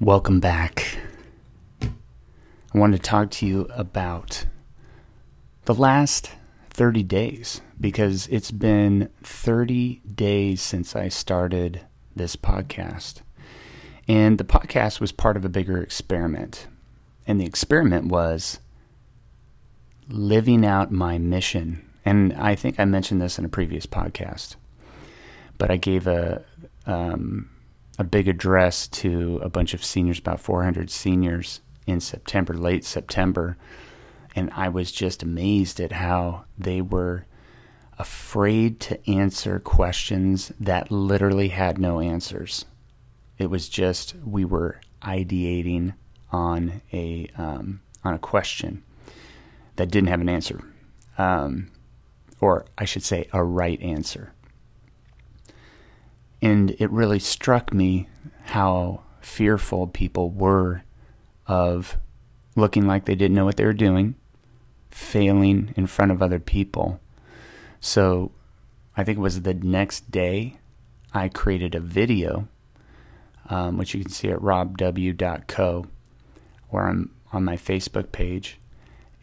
Welcome 0.00 0.38
back. 0.38 0.96
I 1.82 1.88
wanted 2.72 2.98
to 2.98 3.02
talk 3.02 3.32
to 3.32 3.46
you 3.46 3.62
about 3.74 4.46
the 5.64 5.74
last 5.74 6.30
30 6.70 7.02
days 7.02 7.62
because 7.80 8.28
it's 8.28 8.52
been 8.52 9.10
30 9.24 10.02
days 10.14 10.62
since 10.62 10.94
I 10.94 11.08
started 11.08 11.80
this 12.14 12.36
podcast. 12.36 13.22
And 14.06 14.38
the 14.38 14.44
podcast 14.44 15.00
was 15.00 15.10
part 15.10 15.36
of 15.36 15.44
a 15.44 15.48
bigger 15.48 15.82
experiment. 15.82 16.68
And 17.26 17.40
the 17.40 17.46
experiment 17.46 18.06
was 18.06 18.60
living 20.08 20.64
out 20.64 20.92
my 20.92 21.18
mission. 21.18 21.84
And 22.04 22.34
I 22.34 22.54
think 22.54 22.78
I 22.78 22.84
mentioned 22.84 23.20
this 23.20 23.36
in 23.36 23.44
a 23.44 23.48
previous 23.48 23.84
podcast, 23.84 24.54
but 25.58 25.72
I 25.72 25.76
gave 25.76 26.06
a 26.06 26.44
um, 26.86 27.50
a 27.98 28.04
big 28.04 28.28
address 28.28 28.86
to 28.88 29.40
a 29.42 29.48
bunch 29.48 29.74
of 29.74 29.84
seniors, 29.84 30.18
about 30.18 30.40
400 30.40 30.90
seniors 30.90 31.60
in 31.86 32.00
September, 32.00 32.54
late 32.54 32.84
September, 32.84 33.56
and 34.36 34.50
I 34.54 34.68
was 34.68 34.92
just 34.92 35.22
amazed 35.22 35.80
at 35.80 35.92
how 35.92 36.44
they 36.56 36.80
were 36.80 37.26
afraid 37.98 38.78
to 38.78 39.10
answer 39.10 39.58
questions 39.58 40.52
that 40.60 40.92
literally 40.92 41.48
had 41.48 41.78
no 41.78 41.98
answers. 41.98 42.64
It 43.36 43.50
was 43.50 43.68
just 43.68 44.14
we 44.24 44.44
were 44.44 44.80
ideating 45.02 45.94
on 46.30 46.82
a 46.92 47.28
um, 47.36 47.80
on 48.04 48.14
a 48.14 48.18
question 48.18 48.84
that 49.76 49.90
didn't 49.90 50.08
have 50.08 50.20
an 50.20 50.28
answer, 50.28 50.62
um, 51.16 51.70
or 52.40 52.66
I 52.76 52.84
should 52.84 53.02
say, 53.02 53.28
a 53.32 53.42
right 53.42 53.80
answer. 53.80 54.32
And 56.40 56.70
it 56.78 56.90
really 56.90 57.18
struck 57.18 57.72
me 57.72 58.08
how 58.44 59.02
fearful 59.20 59.86
people 59.86 60.30
were 60.30 60.82
of 61.46 61.96
looking 62.54 62.86
like 62.86 63.04
they 63.04 63.14
didn't 63.14 63.34
know 63.34 63.44
what 63.44 63.56
they 63.56 63.64
were 63.64 63.72
doing, 63.72 64.14
failing 64.90 65.72
in 65.76 65.86
front 65.86 66.12
of 66.12 66.22
other 66.22 66.38
people. 66.38 67.00
So 67.80 68.32
I 68.96 69.04
think 69.04 69.18
it 69.18 69.22
was 69.22 69.42
the 69.42 69.54
next 69.54 70.10
day 70.10 70.58
I 71.12 71.28
created 71.28 71.74
a 71.74 71.80
video, 71.80 72.48
um, 73.48 73.78
which 73.78 73.94
you 73.94 74.02
can 74.02 74.10
see 74.10 74.28
at 74.28 74.40
robw.co 74.40 75.86
or 76.70 76.82
on, 76.82 77.10
on 77.32 77.44
my 77.44 77.56
Facebook 77.56 78.12
page. 78.12 78.58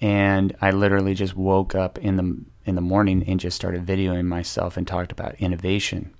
And 0.01 0.55
I 0.61 0.71
literally 0.71 1.13
just 1.13 1.35
woke 1.35 1.73
up 1.73 1.97
in 1.99 2.17
the 2.17 2.45
in 2.65 2.75
the 2.75 2.81
morning 2.81 3.23
and 3.27 3.39
just 3.39 3.55
started 3.55 3.85
videoing 3.85 4.25
myself 4.25 4.75
and 4.75 4.87
talked 4.87 5.11
about 5.11 5.35
innovation. 5.35 6.11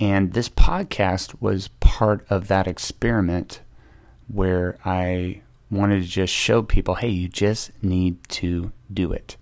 And 0.00 0.32
this 0.32 0.48
podcast 0.48 1.42
was 1.42 1.68
part 1.78 2.26
of 2.30 2.48
that 2.48 2.66
experiment 2.66 3.60
where 4.28 4.78
I 4.82 5.42
wanted 5.70 6.00
to 6.02 6.08
just 6.08 6.32
show 6.32 6.62
people 6.62 6.94
hey, 6.96 7.08
you 7.08 7.28
just 7.28 7.70
need 7.82 8.26
to 8.30 8.72
do 8.92 9.12
it. 9.12 9.36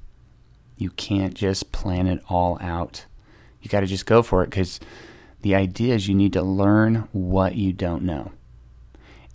You 0.77 0.91
can't 0.91 1.34
just 1.34 1.70
plan 1.70 2.09
it 2.09 2.20
all 2.29 2.59
out. 2.61 3.06
You 3.62 3.70
got 3.70 3.81
to 3.81 3.86
just 3.86 4.05
go 4.05 4.20
for 4.23 4.42
it 4.42 4.51
because 4.51 4.81
the 5.42 5.55
idea 5.55 5.95
is 5.95 6.09
you 6.09 6.14
need 6.14 6.33
to 6.33 6.42
learn 6.42 7.09
what 7.12 7.55
you 7.55 7.73
don't 7.73 8.03
know. 8.03 8.33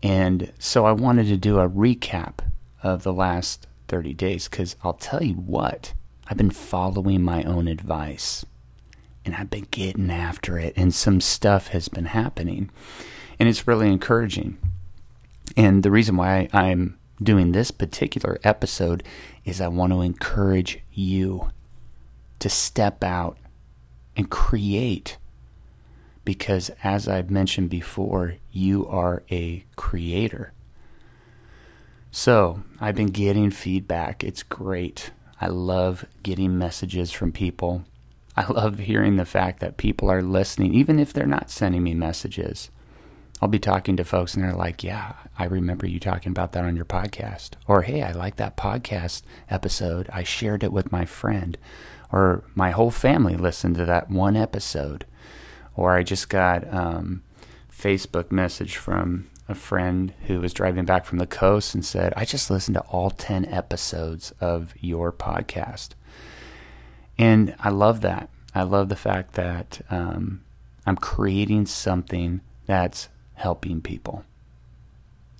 And 0.01 0.51
so 0.59 0.85
I 0.85 0.91
wanted 0.91 1.27
to 1.27 1.37
do 1.37 1.59
a 1.59 1.69
recap 1.69 2.39
of 2.81 3.03
the 3.03 3.13
last 3.13 3.67
30 3.87 4.13
days 4.13 4.49
because 4.49 4.75
I'll 4.83 4.93
tell 4.93 5.23
you 5.23 5.35
what, 5.35 5.93
I've 6.27 6.37
been 6.37 6.51
following 6.51 7.21
my 7.21 7.43
own 7.43 7.69
advice 7.69 8.45
and 9.25 9.35
I've 9.35 9.49
been 9.49 9.67
getting 9.71 10.09
after 10.09 10.57
it, 10.57 10.73
and 10.75 10.93
some 10.93 11.21
stuff 11.21 11.69
has 11.69 11.87
been 11.87 12.05
happening. 12.05 12.69
And 13.39 13.49
it's 13.49 13.67
really 13.67 13.89
encouraging. 13.91 14.57
And 15.55 15.83
the 15.83 15.91
reason 15.91 16.17
why 16.17 16.49
I'm 16.53 16.97
doing 17.21 17.51
this 17.51 17.71
particular 17.71 18.39
episode 18.43 19.03
is 19.45 19.61
I 19.61 19.67
want 19.67 19.93
to 19.93 20.01
encourage 20.01 20.79
you 20.91 21.49
to 22.39 22.49
step 22.49 23.03
out 23.03 23.37
and 24.15 24.29
create. 24.29 25.17
Because 26.25 26.71
as 26.83 27.07
I've 27.07 27.29
mentioned 27.29 27.69
before, 27.69 28.35
you 28.51 28.87
are 28.87 29.23
a 29.29 29.65
creator. 29.75 30.53
So 32.11 32.63
I've 32.79 32.95
been 32.95 33.07
getting 33.07 33.51
feedback. 33.51 34.23
It's 34.23 34.43
great. 34.43 35.11
I 35.41 35.47
love 35.47 36.05
getting 36.21 36.57
messages 36.57 37.11
from 37.11 37.31
people. 37.31 37.83
I 38.35 38.51
love 38.51 38.79
hearing 38.79 39.15
the 39.15 39.25
fact 39.25 39.59
that 39.59 39.77
people 39.77 40.09
are 40.09 40.21
listening, 40.21 40.73
even 40.73 40.99
if 40.99 41.13
they're 41.13 41.25
not 41.25 41.51
sending 41.51 41.83
me 41.83 41.93
messages. 41.93 42.71
I'll 43.41 43.49
be 43.49 43.59
talking 43.59 43.97
to 43.97 44.03
folks 44.03 44.35
and 44.35 44.43
they're 44.43 44.53
like, 44.53 44.83
Yeah, 44.83 45.13
I 45.37 45.45
remember 45.45 45.85
you 45.85 45.99
talking 45.99 46.31
about 46.31 46.53
that 46.53 46.63
on 46.63 46.75
your 46.75 46.85
podcast. 46.85 47.51
Or, 47.67 47.81
Hey, 47.81 48.01
I 48.01 48.11
like 48.13 48.37
that 48.37 48.55
podcast 48.57 49.23
episode. 49.49 50.09
I 50.13 50.23
shared 50.23 50.63
it 50.63 50.71
with 50.71 50.91
my 50.91 51.05
friend. 51.05 51.57
Or, 52.11 52.43
my 52.55 52.71
whole 52.71 52.91
family 52.91 53.35
listened 53.35 53.75
to 53.75 53.85
that 53.85 54.09
one 54.09 54.37
episode. 54.37 55.05
Or, 55.75 55.91
I 55.95 56.03
just 56.03 56.29
got 56.29 56.71
um, 56.73 57.23
Facebook 57.69 58.31
message 58.31 58.77
from 58.77 59.29
a 59.49 59.55
friend 59.55 60.13
who 60.27 60.39
was 60.39 60.53
driving 60.53 60.85
back 60.85 61.05
from 61.05 61.17
the 61.17 61.27
coast 61.27 61.75
and 61.75 61.83
said, 61.83 62.13
I 62.15 62.25
just 62.25 62.49
listened 62.49 62.75
to 62.75 62.81
all 62.83 63.09
10 63.09 63.45
episodes 63.45 64.31
of 64.39 64.73
your 64.79 65.11
podcast. 65.11 65.89
And 67.17 67.55
I 67.59 67.69
love 67.69 68.01
that. 68.01 68.29
I 68.55 68.63
love 68.63 68.89
the 68.89 68.95
fact 68.95 69.33
that 69.33 69.81
um, 69.89 70.41
I'm 70.85 70.97
creating 70.97 71.65
something 71.65 72.41
that's 72.65 73.09
helping 73.35 73.81
people. 73.81 74.25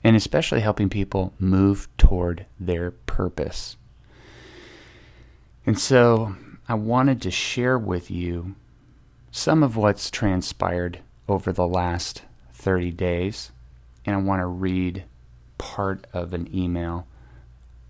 And 0.04 0.16
especially 0.16 0.60
helping 0.62 0.90
people 0.90 1.34
move 1.40 1.88
toward 1.98 2.46
their 2.60 2.92
purpose. 2.92 3.78
And 5.66 5.80
so 5.80 6.36
I 6.68 6.74
wanted 6.74 7.22
to 7.22 7.32
share 7.32 7.78
with 7.78 8.12
you 8.12 8.56
some 9.32 9.64
of 9.64 9.78
what's 9.78 10.12
transpired 10.12 11.00
over 11.28 11.52
the 11.52 11.68
last 11.68 12.24
30 12.54 12.92
days. 12.92 13.52
And 14.06 14.16
I 14.16 14.20
want 14.20 14.42
to 14.42 14.46
read 14.46 15.06
part 15.58 16.06
of 16.12 16.34
an 16.34 16.54
email 16.54 17.08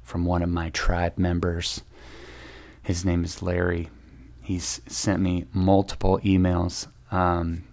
from 0.04 0.26
one 0.26 0.44
of 0.44 0.50
my 0.50 0.70
tribe 0.70 1.18
members 1.18 1.82
his 2.84 3.06
name 3.06 3.24
is 3.24 3.42
Larry. 3.42 3.90
He's 4.42 4.82
sent 4.88 5.22
me 5.22 5.46
multiple 5.54 6.20
emails, 6.20 6.88
um, 7.12 7.64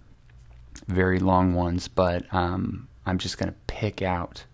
very 0.87 1.19
long 1.19 1.53
ones, 1.53 1.87
but 1.89 2.25
um, 2.33 2.87
I'm 3.05 3.17
just 3.17 3.37
going 3.37 3.49
to 3.49 3.57
pick 3.67 4.01
out 4.01 4.45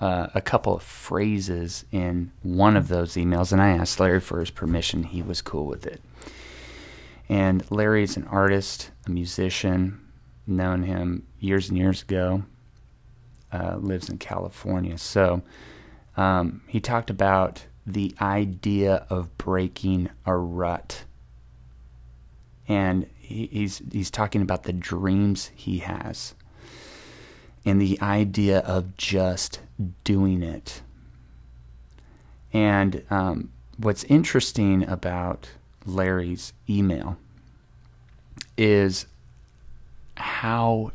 uh, 0.00 0.28
a 0.34 0.40
couple 0.40 0.74
of 0.74 0.82
phrases 0.82 1.84
in 1.92 2.32
one 2.42 2.76
of 2.76 2.88
those 2.88 3.14
emails. 3.14 3.52
And 3.52 3.60
I 3.60 3.68
asked 3.68 4.00
Larry 4.00 4.18
for 4.18 4.40
his 4.40 4.50
permission. 4.50 5.04
He 5.04 5.22
was 5.22 5.42
cool 5.42 5.66
with 5.66 5.86
it. 5.86 6.02
And 7.28 7.70
Larry 7.70 8.02
is 8.02 8.16
an 8.16 8.24
artist, 8.24 8.90
a 9.06 9.10
musician, 9.10 10.00
known 10.46 10.82
him 10.82 11.26
years 11.38 11.68
and 11.68 11.78
years 11.78 12.02
ago, 12.02 12.44
uh, 13.52 13.76
lives 13.76 14.08
in 14.08 14.18
California. 14.18 14.96
So 14.98 15.42
um, 16.16 16.62
he 16.66 16.80
talked 16.80 17.10
about 17.10 17.66
the 17.86 18.14
idea 18.20 19.06
of 19.10 19.36
breaking 19.38 20.10
a 20.24 20.36
rut. 20.36 21.04
And 22.68 23.06
he's 23.18 23.82
he's 23.90 24.10
talking 24.10 24.42
about 24.42 24.62
the 24.62 24.72
dreams 24.72 25.50
he 25.54 25.78
has 25.78 26.34
and 27.64 27.80
the 27.80 28.00
idea 28.00 28.60
of 28.60 28.96
just 28.96 29.60
doing 30.04 30.42
it. 30.42 30.82
And 32.52 33.02
um, 33.10 33.50
what's 33.76 34.04
interesting 34.04 34.86
about 34.88 35.50
Larry's 35.86 36.52
email 36.68 37.16
is 38.56 39.06
how 40.16 40.92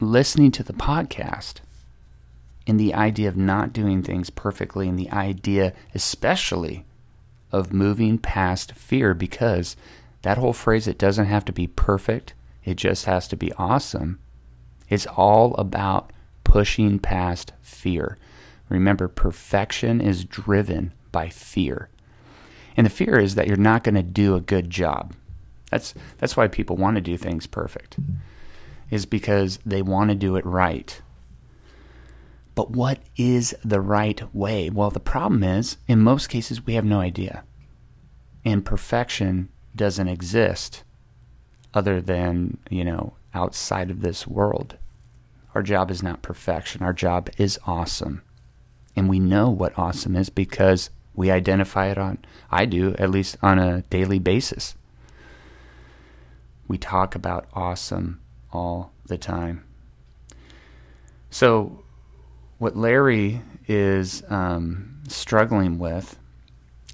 listening 0.00 0.50
to 0.52 0.62
the 0.62 0.72
podcast 0.72 1.56
in 2.66 2.76
the 2.76 2.94
idea 2.94 3.28
of 3.28 3.36
not 3.36 3.72
doing 3.72 4.02
things 4.02 4.30
perfectly, 4.30 4.88
in 4.88 4.96
the 4.96 5.10
idea, 5.10 5.72
especially, 5.94 6.84
of 7.50 7.72
moving 7.72 8.18
past 8.18 8.72
fear, 8.72 9.14
because 9.14 9.76
that 10.22 10.38
whole 10.38 10.52
phrase, 10.52 10.86
it 10.86 10.98
doesn't 10.98 11.26
have 11.26 11.44
to 11.44 11.52
be 11.52 11.66
perfect, 11.66 12.34
it 12.64 12.76
just 12.76 13.04
has 13.06 13.26
to 13.28 13.36
be 13.36 13.52
awesome. 13.54 14.20
It's 14.88 15.06
all 15.06 15.54
about 15.54 16.12
pushing 16.44 16.98
past 16.98 17.52
fear. 17.60 18.18
Remember, 18.68 19.08
perfection 19.08 20.00
is 20.00 20.24
driven 20.24 20.92
by 21.10 21.28
fear. 21.28 21.88
And 22.76 22.86
the 22.86 22.90
fear 22.90 23.18
is 23.18 23.34
that 23.34 23.46
you're 23.46 23.56
not 23.56 23.84
going 23.84 23.96
to 23.96 24.02
do 24.02 24.34
a 24.34 24.40
good 24.40 24.70
job. 24.70 25.14
That's, 25.70 25.94
that's 26.18 26.36
why 26.36 26.48
people 26.48 26.76
want 26.76 26.96
to 26.96 27.00
do 27.00 27.16
things 27.16 27.46
perfect, 27.46 27.96
is 28.90 29.04
because 29.06 29.58
they 29.66 29.82
want 29.82 30.10
to 30.10 30.14
do 30.14 30.36
it 30.36 30.46
right. 30.46 31.00
But 32.54 32.70
what 32.70 32.98
is 33.16 33.54
the 33.64 33.80
right 33.80 34.22
way? 34.34 34.68
Well, 34.68 34.90
the 34.90 35.00
problem 35.00 35.42
is, 35.42 35.78
in 35.88 36.00
most 36.00 36.28
cases, 36.28 36.66
we 36.66 36.74
have 36.74 36.84
no 36.84 37.00
idea. 37.00 37.44
And 38.44 38.64
perfection 38.64 39.48
doesn't 39.74 40.08
exist 40.08 40.84
other 41.72 42.00
than, 42.00 42.58
you 42.68 42.84
know, 42.84 43.14
outside 43.32 43.90
of 43.90 44.02
this 44.02 44.26
world. 44.26 44.76
Our 45.54 45.62
job 45.62 45.90
is 45.90 46.02
not 46.02 46.22
perfection. 46.22 46.82
Our 46.82 46.92
job 46.92 47.30
is 47.38 47.58
awesome. 47.66 48.22
And 48.94 49.08
we 49.08 49.18
know 49.18 49.48
what 49.48 49.78
awesome 49.78 50.16
is 50.16 50.28
because 50.28 50.90
we 51.14 51.30
identify 51.30 51.86
it 51.90 51.98
on, 51.98 52.18
I 52.50 52.66
do, 52.66 52.94
at 52.98 53.10
least 53.10 53.36
on 53.42 53.58
a 53.58 53.82
daily 53.82 54.18
basis. 54.18 54.74
We 56.68 56.78
talk 56.78 57.14
about 57.14 57.48
awesome 57.54 58.20
all 58.52 58.92
the 59.06 59.18
time. 59.18 59.64
So, 61.30 61.81
what 62.62 62.76
Larry 62.76 63.42
is 63.66 64.22
um, 64.28 65.00
struggling 65.08 65.80
with 65.80 66.16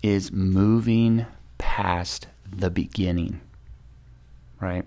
is 0.02 0.32
moving 0.32 1.26
past 1.58 2.26
the 2.50 2.70
beginning, 2.70 3.42
right? 4.62 4.86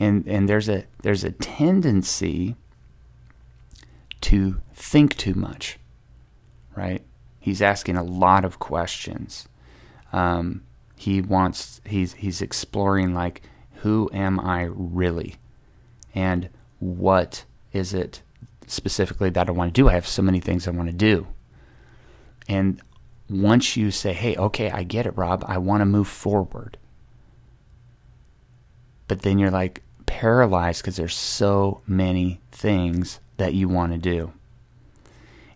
And 0.00 0.26
and 0.26 0.48
there's 0.48 0.68
a 0.68 0.82
there's 1.04 1.22
a 1.22 1.30
tendency 1.30 2.56
to 4.22 4.60
think 4.74 5.16
too 5.16 5.34
much, 5.34 5.78
right? 6.74 7.02
He's 7.38 7.62
asking 7.62 7.96
a 7.96 8.02
lot 8.02 8.44
of 8.44 8.58
questions. 8.58 9.46
Um, 10.12 10.64
he 10.96 11.20
wants 11.20 11.80
he's 11.86 12.14
he's 12.14 12.42
exploring 12.42 13.14
like 13.14 13.42
who 13.74 14.10
am 14.12 14.40
I 14.40 14.62
really, 14.62 15.36
and 16.16 16.48
what 16.80 17.44
is 17.72 17.94
it 17.94 18.22
specifically 18.66 19.30
that 19.30 19.48
I 19.48 19.52
want 19.52 19.74
to 19.74 19.80
do? 19.80 19.88
I 19.88 19.94
have 19.94 20.06
so 20.06 20.22
many 20.22 20.40
things 20.40 20.66
I 20.66 20.72
want 20.72 20.88
to 20.88 20.94
do, 20.94 21.26
and 22.48 22.80
once 23.28 23.76
you 23.76 23.90
say, 23.90 24.12
"Hey, 24.12 24.36
okay, 24.36 24.70
I 24.70 24.82
get 24.82 25.06
it, 25.06 25.16
Rob. 25.16 25.44
I 25.46 25.58
want 25.58 25.80
to 25.80 25.86
move 25.86 26.08
forward," 26.08 26.78
but 29.08 29.22
then 29.22 29.38
you're 29.38 29.50
like 29.50 29.82
paralyzed 30.06 30.82
because 30.82 30.96
there's 30.96 31.14
so 31.14 31.82
many 31.86 32.40
things 32.50 33.20
that 33.36 33.54
you 33.54 33.68
want 33.68 33.92
to 33.92 33.98
do. 33.98 34.32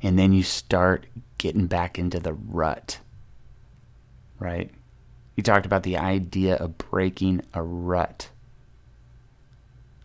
And 0.03 0.19
then 0.19 0.33
you 0.33 0.43
start 0.43 1.07
getting 1.39 1.67
back 1.67 1.99
into 1.99 2.21
the 2.21 2.35
rut. 2.35 2.99
Right? 4.39 4.71
You 5.37 5.43
talked 5.43 5.67
about 5.67 5.83
the 5.83 5.97
idea 5.97 6.57
of 6.57 6.79
breaking 6.79 7.43
a 7.55 7.63
rut. 7.63 8.31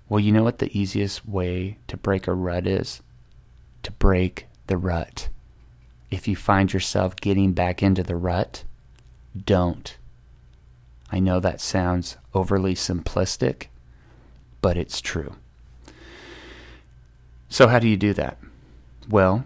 Well, 0.08 0.20
you 0.20 0.32
know 0.32 0.44
what 0.44 0.60
the 0.60 0.78
easiest 0.78 1.28
way 1.28 1.78
to 1.88 1.98
break 1.98 2.28
a 2.28 2.34
rut 2.34 2.68
is? 2.68 3.02
To 3.84 3.92
break 3.92 4.48
the 4.68 4.78
rut. 4.78 5.30
If 6.12 6.28
you 6.28 6.36
find 6.36 6.72
yourself 6.72 7.16
getting 7.16 7.54
back 7.54 7.82
into 7.82 8.04
the 8.04 8.16
rut, 8.16 8.64
don't. 9.46 9.98
I 11.12 11.20
know 11.20 11.40
that 11.40 11.60
sounds 11.60 12.18
overly 12.34 12.76
simplistic, 12.76 13.68
but 14.62 14.78
it's 14.78 15.02
true. 15.02 15.36
So, 17.50 17.68
how 17.68 17.80
do 17.80 17.88
you 17.88 17.98
do 17.98 18.14
that? 18.14 18.38
Well, 19.10 19.46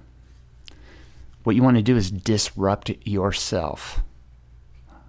what 1.44 1.56
you 1.56 1.64
want 1.64 1.78
to 1.78 1.84
do 1.84 1.96
is 1.96 2.12
disrupt 2.12 2.92
yourself. 3.06 4.02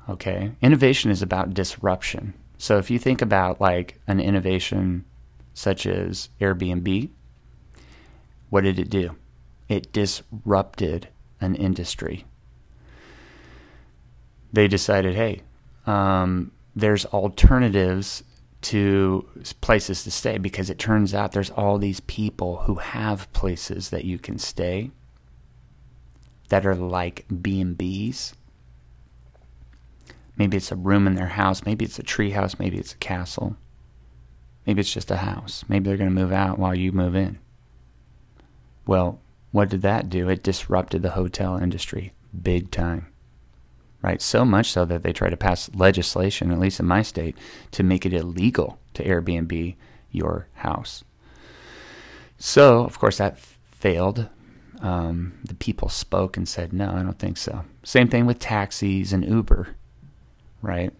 Okay? 0.08 0.52
Innovation 0.61 1.11
is 1.11 1.23
about 1.23 1.55
disruption. 1.55 2.35
So, 2.58 2.79
if 2.79 2.91
you 2.91 2.99
think 2.99 3.23
about 3.23 3.61
like 3.61 4.00
an 4.06 4.20
innovation 4.20 5.05
such 5.55 5.87
as 5.87 6.29
Airbnb, 6.41 7.11
what 8.49 8.64
did 8.64 8.79
it 8.79 8.91
do? 8.91 9.17
It 9.69 9.93
disrupted 9.93 11.08
an 11.41 11.55
industry. 11.55 12.25
They 14.52 14.67
decided, 14.67 15.14
hey, 15.14 15.43
um, 15.87 16.52
there's 16.75 17.06
alternatives 17.06 18.25
to 18.62 19.26
places 19.61 20.05
to 20.05 20.11
stay 20.11 20.37
because 20.38 20.69
it 20.69 20.79
turns 20.79 21.14
out 21.14 21.32
there's 21.32 21.50
all 21.50 21.79
these 21.79 22.00
people 22.00 22.58
who 22.58 22.75
have 22.75 23.32
places 23.32 23.91
that 23.91 24.05
you 24.05 24.19
can 24.19 24.38
stay 24.38 24.91
that 26.49 26.67
are 26.67 26.75
like 26.75 27.25
B&Bs. 27.41 28.35
Maybe 30.37 30.56
it's 30.56 30.73
a 30.73 30.76
room 30.76 31.06
in 31.06 31.14
their 31.14 31.29
house, 31.29 31.64
maybe 31.64 31.85
it's 31.85 31.99
a 31.99 32.02
tree 32.02 32.31
house, 32.31 32.58
maybe 32.58 32.76
it's 32.76 32.93
a 32.93 32.99
castle. 32.99 33.56
Maybe 34.67 34.81
it's 34.81 34.93
just 34.93 35.11
a 35.11 35.17
house. 35.17 35.65
Maybe 35.69 35.89
they're 35.89 35.97
going 35.97 36.15
to 36.15 36.23
move 36.23 36.33
out 36.33 36.59
while 36.59 36.75
you 36.75 36.93
move 36.93 37.15
in. 37.15 37.39
Well, 38.87 39.21
what 39.53 39.69
did 39.69 39.83
that 39.83 40.11
do? 40.11 40.29
It 40.29 40.43
disrupted 40.43 41.03
the 41.03 41.11
hotel 41.11 41.57
industry 41.57 42.12
big 42.43 42.71
time 42.71 43.07
right? 44.03 44.23
So 44.23 44.45
much 44.45 44.71
so 44.71 44.85
that 44.85 45.03
they 45.03 45.12
tried 45.12 45.31
to 45.31 45.37
pass 45.37 45.71
legislation, 45.75 46.51
at 46.51 46.59
least 46.59 46.81
in 46.81 46.87
my 46.87 47.03
state, 47.03 47.37
to 47.73 47.83
make 47.83 48.07
it 48.07 48.12
illegal 48.12 48.79
to 48.95 49.05
Airbnb 49.05 49.75
your 50.11 50.47
house. 50.55 51.05
So, 52.39 52.85
of 52.85 52.99
course, 52.99 53.19
that 53.19 53.39
failed. 53.39 54.29
Um, 54.81 55.35
the 55.45 55.55
people 55.55 55.91
spoke 55.91 56.37
and 56.37 56.49
said, 56.49 56.73
no, 56.73 56.91
I 56.91 57.03
don't 57.03 57.19
think 57.19 57.37
so. 57.37 57.65
Same 57.85 58.09
thing 58.09 58.25
with 58.25 58.39
taxis 58.39 59.12
and 59.12 59.29
Uber, 59.29 59.77
right? 60.62 60.93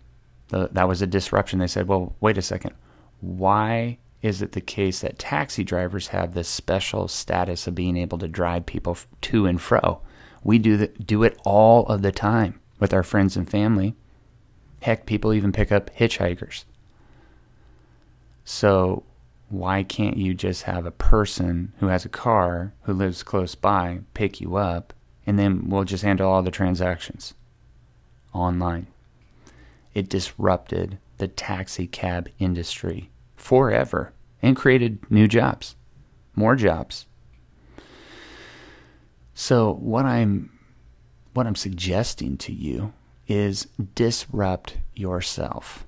The, 0.49 0.69
that 0.73 0.89
was 0.89 1.01
a 1.01 1.07
disruption. 1.07 1.59
They 1.59 1.67
said, 1.67 1.89
well, 1.89 2.15
wait 2.21 2.37
a 2.37 2.43
second. 2.43 2.75
Why 3.21 3.99
is 4.23 4.43
it 4.43 4.53
the 4.53 4.61
case 4.61 5.01
that 5.01 5.19
taxi 5.19 5.65
drivers 5.65 6.09
have 6.09 6.35
this 6.35 6.49
special 6.49 7.09
status 7.09 7.67
of 7.67 7.75
being 7.75 7.97
able 7.97 8.19
to 8.19 8.29
drive 8.29 8.67
people 8.67 8.97
to 9.23 9.47
and 9.47 9.61
fro? 9.61 10.01
We 10.43 10.59
do, 10.59 10.77
the, 10.77 10.89
do 10.89 11.23
it 11.23 11.39
all 11.45 11.87
of 11.87 12.03
the 12.03 12.13
time 12.13 12.61
with 12.79 12.93
our 12.93 13.03
friends 13.03 13.37
and 13.37 13.49
family. 13.49 13.95
Heck, 14.83 15.07
people 15.07 15.33
even 15.33 15.53
pick 15.53 15.71
up 15.71 15.95
hitchhikers. 15.95 16.65
So, 18.45 19.05
why 19.49 19.83
can't 19.83 20.17
you 20.17 20.33
just 20.33 20.63
have 20.63 20.87
a 20.87 20.91
person 20.91 21.73
who 21.79 21.89
has 21.89 22.05
a 22.05 22.11
car 22.11 22.73
who 22.83 22.93
lives 22.93 23.23
close 23.23 23.55
by 23.55 24.01
pick 24.15 24.41
you 24.41 24.57
up 24.57 24.93
and 25.27 25.39
then 25.39 25.69
we'll 25.69 25.85
just 25.85 26.05
handle 26.05 26.31
all 26.31 26.43
the 26.43 26.51
transactions 26.51 27.35
online? 28.33 28.87
It 29.93 30.09
disrupted 30.09 30.99
the 31.19 31.29
taxi 31.29 31.87
cab 31.87 32.29
industry 32.39 33.10
forever 33.41 34.13
and 34.43 34.55
created 34.55 34.99
new 35.11 35.27
jobs, 35.27 35.75
more 36.37 36.55
jobs. 36.55 37.07
So, 39.35 39.73
what 39.73 40.05
I'm 40.05 40.51
what 41.33 41.47
I'm 41.47 41.55
suggesting 41.55 42.37
to 42.39 42.53
you 42.53 42.93
is 43.27 43.69
disrupt 43.95 44.77
yourself. 44.95 45.87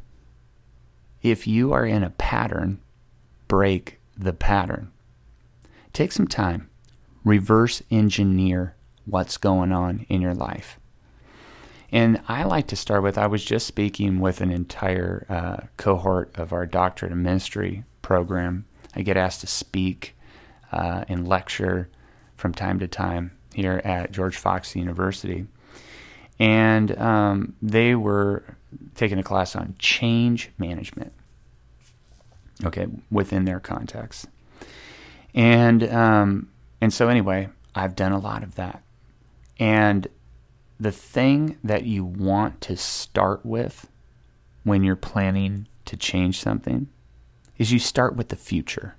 If 1.21 1.47
you 1.47 1.73
are 1.73 1.85
in 1.85 2.03
a 2.03 2.11
pattern, 2.11 2.81
break 3.49 4.01
the 4.17 4.33
pattern. 4.33 4.91
Take 5.93 6.13
some 6.13 6.29
time, 6.29 6.71
reverse 7.25 7.83
engineer 7.91 8.77
what's 9.05 9.37
going 9.37 9.73
on 9.73 10.07
in 10.09 10.23
your 10.23 10.35
life. 10.35 10.79
And 11.93 12.23
I 12.27 12.45
like 12.45 12.69
to 12.69 12.77
start 12.77 13.03
with 13.03 13.19
I 13.19 13.27
was 13.27 13.45
just 13.45 13.67
speaking 13.67 14.19
with 14.19 14.41
an 14.41 14.51
entire 14.51 15.27
uh, 15.29 15.67
cohort 15.77 16.31
of 16.35 16.55
our 16.55 16.65
doctorate 16.65 17.13
of 17.13 17.19
ministry 17.19 17.85
program. 18.01 18.65
I 18.97 19.03
get 19.03 19.19
asked 19.19 19.43
to 19.43 19.47
speak 19.47 20.17
uh, 20.73 21.05
and 21.09 21.29
lecture 21.29 21.91
from 22.37 22.55
time 22.55 22.79
to 22.79 22.89
time 22.89 23.33
here 23.53 23.83
at 23.85 24.11
George 24.11 24.39
Fox 24.39 24.75
University. 24.75 25.47
And 26.39 26.99
um, 26.99 27.55
they 27.61 27.95
were 27.95 28.43
taking 28.95 29.19
a 29.19 29.23
class 29.23 29.55
on 29.55 29.75
change 29.79 30.51
management, 30.57 31.13
okay, 32.65 32.87
within 33.11 33.45
their 33.45 33.61
context. 33.61 34.27
And, 35.35 35.85
um, 35.85 36.49
and 36.81 36.93
so, 36.93 37.09
anyway, 37.09 37.51
I've 37.75 37.95
done 37.95 38.13
a 38.13 38.19
lot 38.19 38.43
of 38.43 38.55
that. 38.55 38.83
And 39.59 40.09
the 40.83 40.93
thing 40.93 41.59
that 41.63 41.85
you 41.85 42.05
want 42.05 42.61
to 42.63 42.77
start 42.77 43.45
with 43.45 43.89
when 44.65 44.83
you're 44.83 44.97
planning 44.97 45.69
to 45.85 45.97
change 45.97 46.41
something 46.41 46.89
is 47.59 47.73
you 47.73 47.79
start 47.79 48.17
with 48.17 48.29
the 48.29 48.37
future. 48.37 48.97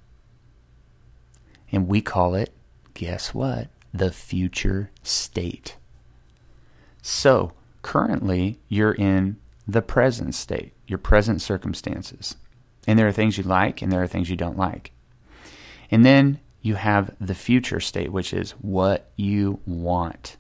And 1.71 1.87
we 1.87 2.01
call 2.01 2.35
it, 2.35 2.53
guess 2.93 3.33
what? 3.33 3.69
the 3.93 4.11
future 4.11 4.89
state. 5.03 5.77
So, 7.01 7.53
currently, 7.81 8.59
you're 8.67 8.93
in 8.93 9.37
the 9.67 9.81
present 9.81 10.33
state, 10.35 10.73
your 10.87 10.97
present 10.97 11.41
circumstances. 11.41 12.37
And 12.87 12.97
there 12.97 13.07
are 13.07 13.13
things 13.13 13.37
you 13.37 13.43
like 13.43 13.81
and 13.81 13.91
there 13.91 14.01
are 14.01 14.07
things 14.07 14.29
you 14.29 14.35
don't 14.35 14.57
like. 14.57 14.91
And 15.91 16.03
then 16.03 16.39
you 16.61 16.75
have 16.75 17.15
the 17.21 17.35
future 17.35 17.79
state, 17.79 18.11
which 18.11 18.33
is 18.33 18.51
what 18.51 19.11
you 19.15 19.59
want. 19.65 20.37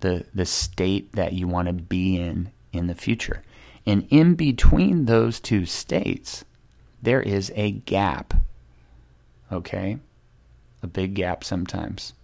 The, 0.00 0.26
the 0.34 0.46
state 0.46 1.12
that 1.12 1.32
you 1.32 1.46
want 1.46 1.68
to 1.68 1.74
be 1.74 2.16
in 2.16 2.50
in 2.72 2.86
the 2.86 2.94
future. 2.94 3.42
And 3.86 4.06
in 4.10 4.34
between 4.34 5.06
those 5.06 5.40
two 5.40 5.66
states, 5.66 6.44
there 7.02 7.20
is 7.20 7.52
a 7.54 7.70
gap. 7.72 8.34
Okay? 9.50 9.98
a 10.82 10.86
big 10.86 11.14
gap 11.14 11.44
sometimes. 11.44 12.14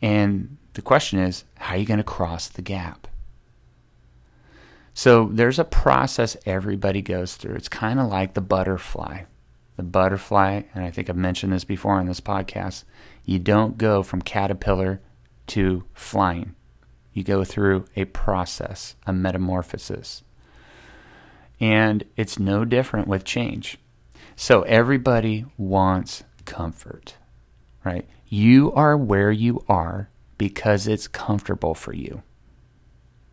And 0.00 0.56
the 0.74 0.82
question 0.82 1.18
is, 1.18 1.44
how 1.56 1.74
are 1.74 1.78
you 1.78 1.86
going 1.86 1.98
to 1.98 2.04
cross 2.04 2.48
the 2.48 2.62
gap? 2.62 3.08
So 4.94 5.30
there's 5.32 5.58
a 5.58 5.64
process 5.64 6.36
everybody 6.46 7.02
goes 7.02 7.36
through. 7.36 7.54
It's 7.54 7.68
kind 7.68 8.00
of 8.00 8.08
like 8.08 8.34
the 8.34 8.40
butterfly. 8.40 9.22
the 9.76 9.82
butterfly, 9.82 10.62
and 10.74 10.84
I 10.84 10.90
think 10.90 11.08
I've 11.08 11.16
mentioned 11.16 11.52
this 11.52 11.64
before 11.64 11.94
on 11.94 12.06
this 12.06 12.20
podcast, 12.20 12.84
you 13.24 13.38
don't 13.38 13.78
go 13.78 14.02
from 14.02 14.20
caterpillar 14.20 15.00
to 15.48 15.84
flying. 15.94 16.54
You 17.12 17.24
go 17.24 17.44
through 17.44 17.86
a 17.96 18.04
process, 18.06 18.94
a 19.06 19.12
metamorphosis. 19.12 20.22
And 21.58 22.04
it's 22.16 22.38
no 22.38 22.64
different 22.64 23.08
with 23.08 23.24
change. 23.24 23.78
So 24.36 24.62
everybody 24.62 25.44
wants 25.58 26.22
comfort, 26.46 27.16
right? 27.84 28.08
You 28.28 28.72
are 28.72 28.96
where 28.96 29.30
you 29.30 29.64
are 29.68 30.08
because 30.38 30.86
it's 30.86 31.08
comfortable 31.08 31.74
for 31.74 31.92
you. 31.92 32.22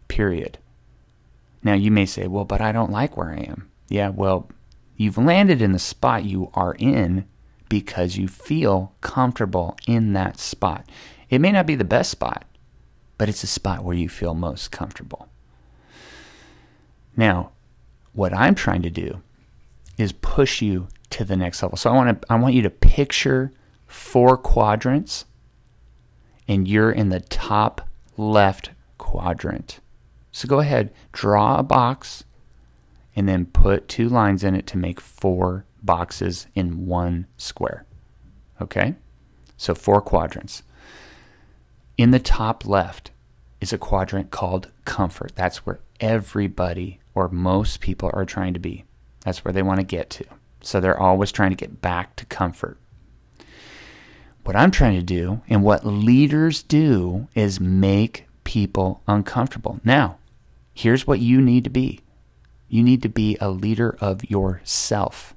Period. 0.07 0.57
Now 1.63 1.73
you 1.73 1.91
may 1.91 2.05
say, 2.05 2.27
well, 2.27 2.45
but 2.45 2.61
I 2.61 2.71
don't 2.71 2.91
like 2.91 3.15
where 3.15 3.29
I 3.29 3.39
am. 3.39 3.69
Yeah, 3.89 4.09
well, 4.09 4.49
you've 4.97 5.17
landed 5.17 5.61
in 5.61 5.71
the 5.71 5.79
spot 5.79 6.25
you 6.25 6.51
are 6.53 6.75
in 6.77 7.25
because 7.69 8.17
you 8.17 8.27
feel 8.27 8.93
comfortable 9.01 9.77
in 9.87 10.13
that 10.13 10.39
spot. 10.39 10.89
It 11.29 11.39
may 11.39 11.51
not 11.51 11.65
be 11.65 11.75
the 11.75 11.83
best 11.83 12.09
spot, 12.11 12.45
but 13.17 13.29
it's 13.29 13.43
a 13.43 13.47
spot 13.47 13.83
where 13.83 13.95
you 13.95 14.09
feel 14.09 14.33
most 14.33 14.71
comfortable. 14.71 15.27
Now, 17.15 17.51
what 18.13 18.33
I'm 18.33 18.55
trying 18.55 18.81
to 18.83 18.89
do 18.89 19.21
is 19.97 20.11
push 20.11 20.61
you 20.61 20.87
to 21.09 21.23
the 21.23 21.35
next 21.35 21.61
level. 21.61 21.77
So 21.77 21.89
I 21.91 21.95
want 21.95 22.21
to 22.21 22.31
I 22.31 22.35
want 22.35 22.53
you 22.53 22.61
to 22.61 22.69
picture 22.69 23.51
four 23.87 24.37
quadrants 24.37 25.25
and 26.47 26.67
you're 26.67 26.91
in 26.91 27.09
the 27.09 27.19
top 27.21 27.87
left 28.17 28.71
quadrant. 28.97 29.79
So 30.31 30.47
go 30.47 30.59
ahead, 30.59 30.93
draw 31.11 31.57
a 31.57 31.63
box 31.63 32.23
and 33.15 33.27
then 33.27 33.47
put 33.47 33.87
two 33.87 34.07
lines 34.07 34.43
in 34.43 34.53
it 34.53 34.67
to 34.67 34.77
make 34.77 35.01
four 35.01 35.65
boxes 35.81 36.47
in 36.53 36.85
one 36.85 37.25
square. 37.37 37.85
Okay? 38.61 38.95
So 39.57 39.73
four 39.73 40.01
quadrants. 40.01 40.61
In 41.97 42.11
the 42.11 42.19
top 42.19 42.65
left 42.65 43.09
is 43.59 43.73
a 43.73 43.77
quadrant 43.77 44.29
called 44.29 44.71
comfort. 44.85 45.31
That's 45.35 45.65
where 45.65 45.79
everybody 45.99 46.99
or 47.15 47.27
most 47.27 47.81
people 47.81 48.11
are 48.13 48.25
trying 48.25 48.53
to 48.53 48.59
be. 48.59 48.83
That's 49.21 49.43
where 49.43 49.51
they 49.51 49.63
want 49.63 49.79
to 49.79 49.85
get 49.85 50.11
to. 50.11 50.25
So 50.61 50.79
they're 50.79 50.99
always 50.99 51.31
trying 51.31 51.49
to 51.49 51.55
get 51.55 51.81
back 51.81 52.15
to 52.17 52.25
comfort. 52.25 52.77
What 54.43 54.55
I'm 54.55 54.69
trying 54.69 54.93
to 54.93 55.03
do 55.03 55.41
and 55.49 55.63
what 55.63 55.85
leaders 55.85 56.61
do 56.61 57.27
is 57.33 57.59
make 57.59 58.27
people 58.43 59.01
uncomfortable. 59.07 59.79
Now, 59.83 60.17
here's 60.73 61.07
what 61.07 61.19
you 61.19 61.41
need 61.41 61.63
to 61.63 61.69
be 61.69 62.01
you 62.69 62.83
need 62.83 63.01
to 63.01 63.09
be 63.09 63.37
a 63.39 63.49
leader 63.49 63.97
of 63.99 64.29
yourself. 64.29 65.33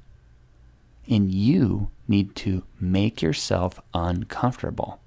And 1.09 1.33
you 1.33 1.88
need 2.07 2.35
to 2.37 2.64
make 2.79 3.23
yourself 3.23 3.81
uncomfortable. 3.95 5.00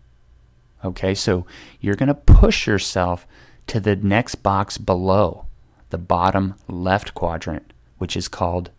Okay, 0.83 1.13
so 1.13 1.45
you're 1.79 1.95
going 1.95 2.07
to 2.07 2.13
push 2.13 2.67
yourself 2.67 3.25
to 3.67 3.79
the 3.79 3.95
next 3.95 4.35
box 4.35 4.77
below 4.77 5.45
the 5.89 5.97
bottom 5.97 6.55
left 6.67 7.13
quadrant, 7.13 7.71
which 7.97 8.17
is 8.17 8.27
called 8.27 8.71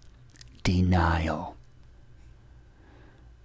denial. 0.65 1.57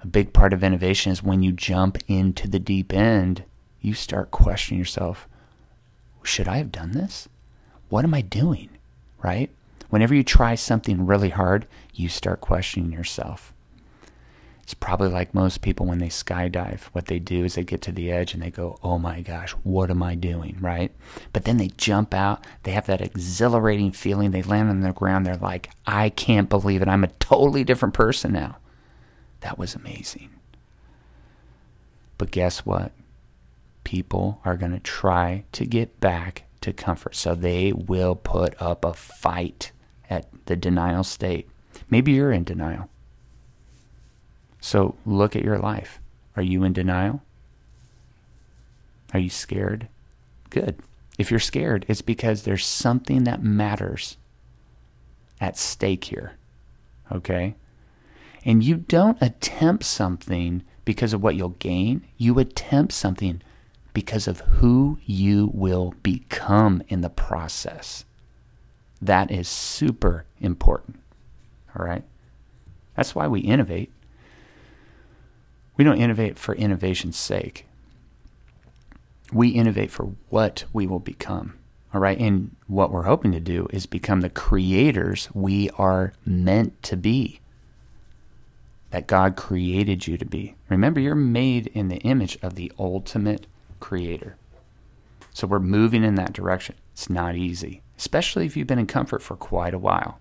A 0.02 0.08
big 0.08 0.34
part 0.34 0.54
of 0.54 0.64
innovation 0.64 1.12
is 1.12 1.22
when 1.22 1.44
you 1.44 1.52
jump 1.52 1.98
into 2.08 2.48
the 2.48 2.60
deep 2.60 2.94
end, 2.94 3.44
you 3.82 3.94
start 3.94 4.32
questioning 4.32 4.80
yourself 4.80 5.28
should 6.24 6.48
I 6.48 6.58
have 6.58 6.72
done 6.72 6.92
this? 6.92 7.28
What 7.90 8.04
am 8.04 8.14
I 8.14 8.22
doing? 8.22 8.70
Right? 9.24 9.50
Whenever 9.90 10.14
you 10.14 10.24
try 10.24 10.56
something 10.56 11.06
really 11.06 11.30
hard, 11.30 11.66
you 11.94 12.08
start 12.10 12.42
questioning 12.42 12.92
yourself. 12.92 13.54
It's 14.70 14.76
probably 14.76 15.10
like 15.10 15.34
most 15.34 15.64
people 15.64 15.88
when 15.88 15.98
they 15.98 16.10
skydive. 16.10 16.82
What 16.92 17.08
they 17.08 17.18
do 17.18 17.44
is 17.44 17.56
they 17.56 17.64
get 17.64 17.82
to 17.82 17.92
the 17.92 18.12
edge 18.12 18.36
and 18.36 18.44
they 18.44 18.52
go, 18.52 18.78
oh 18.84 19.00
my 19.00 19.22
gosh, 19.22 19.54
what 19.64 19.90
am 19.90 20.04
I 20.04 20.14
doing? 20.14 20.58
Right? 20.62 20.92
But 21.34 21.46
then 21.46 21.58
they 21.58 21.70
jump 21.70 22.14
out. 22.14 22.46
They 22.62 22.74
have 22.74 22.86
that 22.86 23.02
exhilarating 23.02 23.92
feeling. 23.92 24.30
They 24.30 24.44
land 24.44 24.70
on 24.70 24.82
the 24.82 24.94
ground. 24.94 25.26
They're 25.26 25.38
like, 25.38 25.72
I 25.88 26.10
can't 26.10 26.50
believe 26.50 26.84
it. 26.84 26.88
I'm 26.88 27.04
a 27.04 27.08
totally 27.18 27.64
different 27.64 27.96
person 27.96 28.32
now. 28.32 28.58
That 29.40 29.58
was 29.58 29.74
amazing. 29.74 30.30
But 32.20 32.30
guess 32.30 32.64
what? 32.64 32.92
People 33.84 34.40
are 34.46 34.56
going 34.56 34.74
to 34.74 34.80
try 34.80 35.46
to 35.54 35.66
get 35.66 36.00
back 36.00 36.44
to 36.62 36.74
comfort. 36.74 37.16
So 37.16 37.34
they 37.34 37.74
will 37.74 38.14
put 38.14 38.54
up 38.62 38.86
a 38.86 38.94
fight 38.94 39.72
at 40.12 40.28
the 40.46 40.56
denial 40.56 41.04
state. 41.04 41.50
Maybe 41.90 42.12
you're 42.12 42.32
in 42.32 42.44
denial. 42.44 42.88
So 44.60 44.96
look 45.06 45.36
at 45.36 45.44
your 45.44 45.58
life. 45.58 46.00
Are 46.36 46.44
you 46.44 46.64
in 46.64 46.74
denial? 46.74 47.22
Are 49.14 49.20
you 49.20 49.30
scared? 49.30 49.88
Good. 50.50 50.80
If 51.18 51.32
you're 51.32 51.40
scared, 51.40 51.86
it's 51.88 52.02
because 52.02 52.44
there's 52.44 52.66
something 52.66 53.24
that 53.26 53.44
matters 53.44 54.18
at 55.42 55.58
stake 55.58 56.06
here. 56.06 56.34
Okay? 57.12 57.56
And 58.46 58.64
you 58.64 58.76
don't 58.78 59.22
attempt 59.22 59.84
something 59.84 60.64
because 60.86 61.14
of 61.14 61.22
what 61.22 61.36
you'll 61.36 61.50
gain. 61.50 62.06
You 62.18 62.40
attempt 62.40 62.94
something 62.94 63.42
because 63.94 64.28
of 64.28 64.40
who 64.42 64.98
you 65.06 65.52
will 65.54 65.94
become 66.04 66.82
in 66.88 67.02
the 67.02 67.10
process. 67.10 68.06
That 69.02 69.32
is 69.32 69.48
super 69.48 70.26
important. 70.40 71.00
All 71.78 71.86
right? 71.86 72.04
That's 72.96 73.16
why 73.16 73.28
we 73.28 73.42
innovate. 73.42 73.92
We 75.80 75.86
don't 75.86 76.02
innovate 76.02 76.38
for 76.38 76.54
innovation's 76.56 77.16
sake. 77.18 77.66
We 79.32 79.48
innovate 79.48 79.92
for 79.92 80.12
what 80.28 80.66
we 80.74 80.86
will 80.86 81.00
become. 81.00 81.58
All 81.94 82.02
right. 82.02 82.20
And 82.20 82.58
what 82.68 82.92
we're 82.92 83.04
hoping 83.04 83.32
to 83.32 83.40
do 83.40 83.66
is 83.72 83.86
become 83.86 84.20
the 84.20 84.30
creators 84.30 85.30
we 85.34 85.70
are 85.78 86.12
meant 86.26 86.84
to 86.84 86.98
be, 86.98 87.40
that 88.90 89.08
God 89.08 89.38
created 89.38 90.06
you 90.06 90.18
to 90.18 90.26
be. 90.26 90.56
Remember, 90.68 91.00
you're 91.00 91.16
made 91.16 91.68
in 91.68 91.88
the 91.88 92.00
image 92.00 92.38
of 92.42 92.56
the 92.56 92.74
ultimate 92.78 93.48
creator. 93.80 94.36
So 95.32 95.48
we're 95.48 95.60
moving 95.60 96.04
in 96.04 96.16
that 96.16 96.34
direction. 96.34 96.76
It's 96.92 97.10
not 97.10 97.38
easy, 97.38 97.84
especially 97.98 98.46
if 98.46 98.58
you've 98.58 98.68
been 98.68 98.80
in 98.80 98.86
comfort 98.86 99.22
for 99.22 99.38
quite 99.38 99.74
a 99.74 99.80
while, 99.80 100.20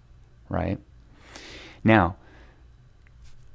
right? 0.49 0.79
Now, 1.83 2.15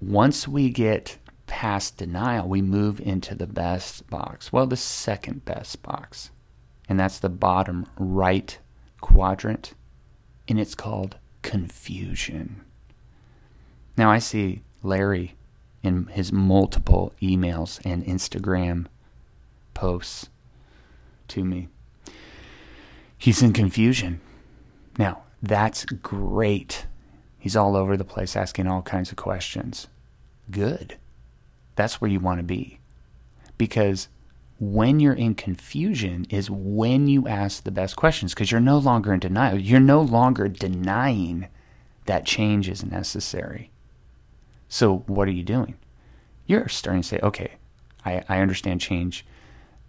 once 0.01 0.49
we 0.49 0.69
get 0.69 1.17
past 1.47 1.97
denial, 1.97 2.47
we 2.47 2.61
move 2.61 2.99
into 2.99 3.35
the 3.35 3.47
best 3.47 4.09
box. 4.09 4.51
Well, 4.51 4.67
the 4.67 4.77
second 4.77 5.45
best 5.45 5.81
box. 5.81 6.31
And 6.89 6.99
that's 6.99 7.19
the 7.19 7.29
bottom 7.29 7.85
right 7.97 8.57
quadrant. 9.01 9.73
And 10.47 10.59
it's 10.59 10.75
called 10.75 11.17
confusion. 11.41 12.61
Now, 13.97 14.09
I 14.09 14.19
see 14.19 14.63
Larry 14.81 15.35
in 15.83 16.07
his 16.07 16.31
multiple 16.31 17.13
emails 17.21 17.79
and 17.85 18.05
Instagram 18.05 18.87
posts 19.73 20.29
to 21.29 21.43
me. 21.43 21.67
He's 23.17 23.41
in 23.41 23.53
confusion. 23.53 24.19
Now, 24.97 25.23
that's 25.41 25.85
great. 25.85 26.85
He's 27.37 27.55
all 27.55 27.75
over 27.75 27.97
the 27.97 28.05
place 28.05 28.35
asking 28.35 28.67
all 28.67 28.81
kinds 28.81 29.11
of 29.11 29.17
questions. 29.17 29.87
Good. 30.49 30.97
That's 31.75 31.99
where 31.99 32.09
you 32.09 32.19
want 32.19 32.39
to 32.39 32.43
be. 32.43 32.79
Because 33.57 34.07
when 34.59 34.99
you're 34.99 35.13
in 35.13 35.35
confusion 35.35 36.25
is 36.29 36.49
when 36.49 37.07
you 37.07 37.27
ask 37.27 37.63
the 37.63 37.71
best 37.71 37.95
questions 37.95 38.33
because 38.33 38.51
you're 38.51 38.61
no 38.61 38.77
longer 38.77 39.13
in 39.13 39.19
denial. 39.19 39.59
You're 39.59 39.79
no 39.79 40.01
longer 40.01 40.47
denying 40.47 41.47
that 42.05 42.25
change 42.25 42.69
is 42.69 42.85
necessary. 42.85 43.71
So, 44.69 44.99
what 45.07 45.27
are 45.27 45.31
you 45.31 45.43
doing? 45.43 45.75
You're 46.45 46.67
starting 46.67 47.01
to 47.01 47.07
say, 47.07 47.19
okay, 47.21 47.53
I, 48.05 48.23
I 48.29 48.39
understand 48.39 48.81
change 48.81 49.25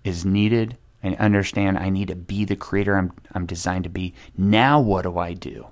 is 0.02 0.24
needed 0.24 0.76
and 1.02 1.16
understand 1.16 1.78
I 1.78 1.90
need 1.90 2.08
to 2.08 2.16
be 2.16 2.44
the 2.44 2.56
creator 2.56 2.96
I'm, 2.96 3.12
I'm 3.32 3.46
designed 3.46 3.84
to 3.84 3.90
be. 3.90 4.14
Now, 4.36 4.80
what 4.80 5.02
do 5.02 5.18
I 5.18 5.34
do? 5.34 5.68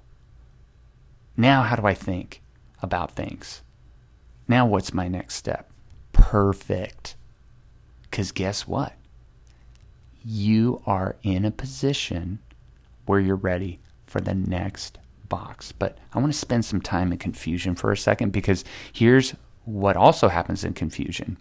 Now, 1.36 1.62
how 1.62 1.76
do 1.76 1.86
I 1.86 1.94
think 1.94 2.42
about 2.82 3.12
things? 3.12 3.62
Now, 4.46 4.66
what's 4.66 4.92
my 4.92 5.08
next 5.08 5.36
step? 5.36 5.71
Perfect. 6.22 7.16
Because 8.02 8.32
guess 8.32 8.66
what? 8.66 8.94
You 10.24 10.80
are 10.86 11.16
in 11.22 11.44
a 11.44 11.50
position 11.50 12.38
where 13.06 13.20
you're 13.20 13.36
ready 13.36 13.80
for 14.06 14.20
the 14.20 14.34
next 14.34 14.98
box. 15.28 15.72
But 15.72 15.98
I 16.12 16.20
want 16.20 16.32
to 16.32 16.38
spend 16.38 16.64
some 16.64 16.80
time 16.80 17.10
in 17.10 17.18
confusion 17.18 17.74
for 17.74 17.90
a 17.90 17.96
second 17.96 18.30
because 18.30 18.64
here's 18.92 19.34
what 19.64 19.96
also 19.96 20.28
happens 20.28 20.64
in 20.64 20.74
confusion. 20.74 21.38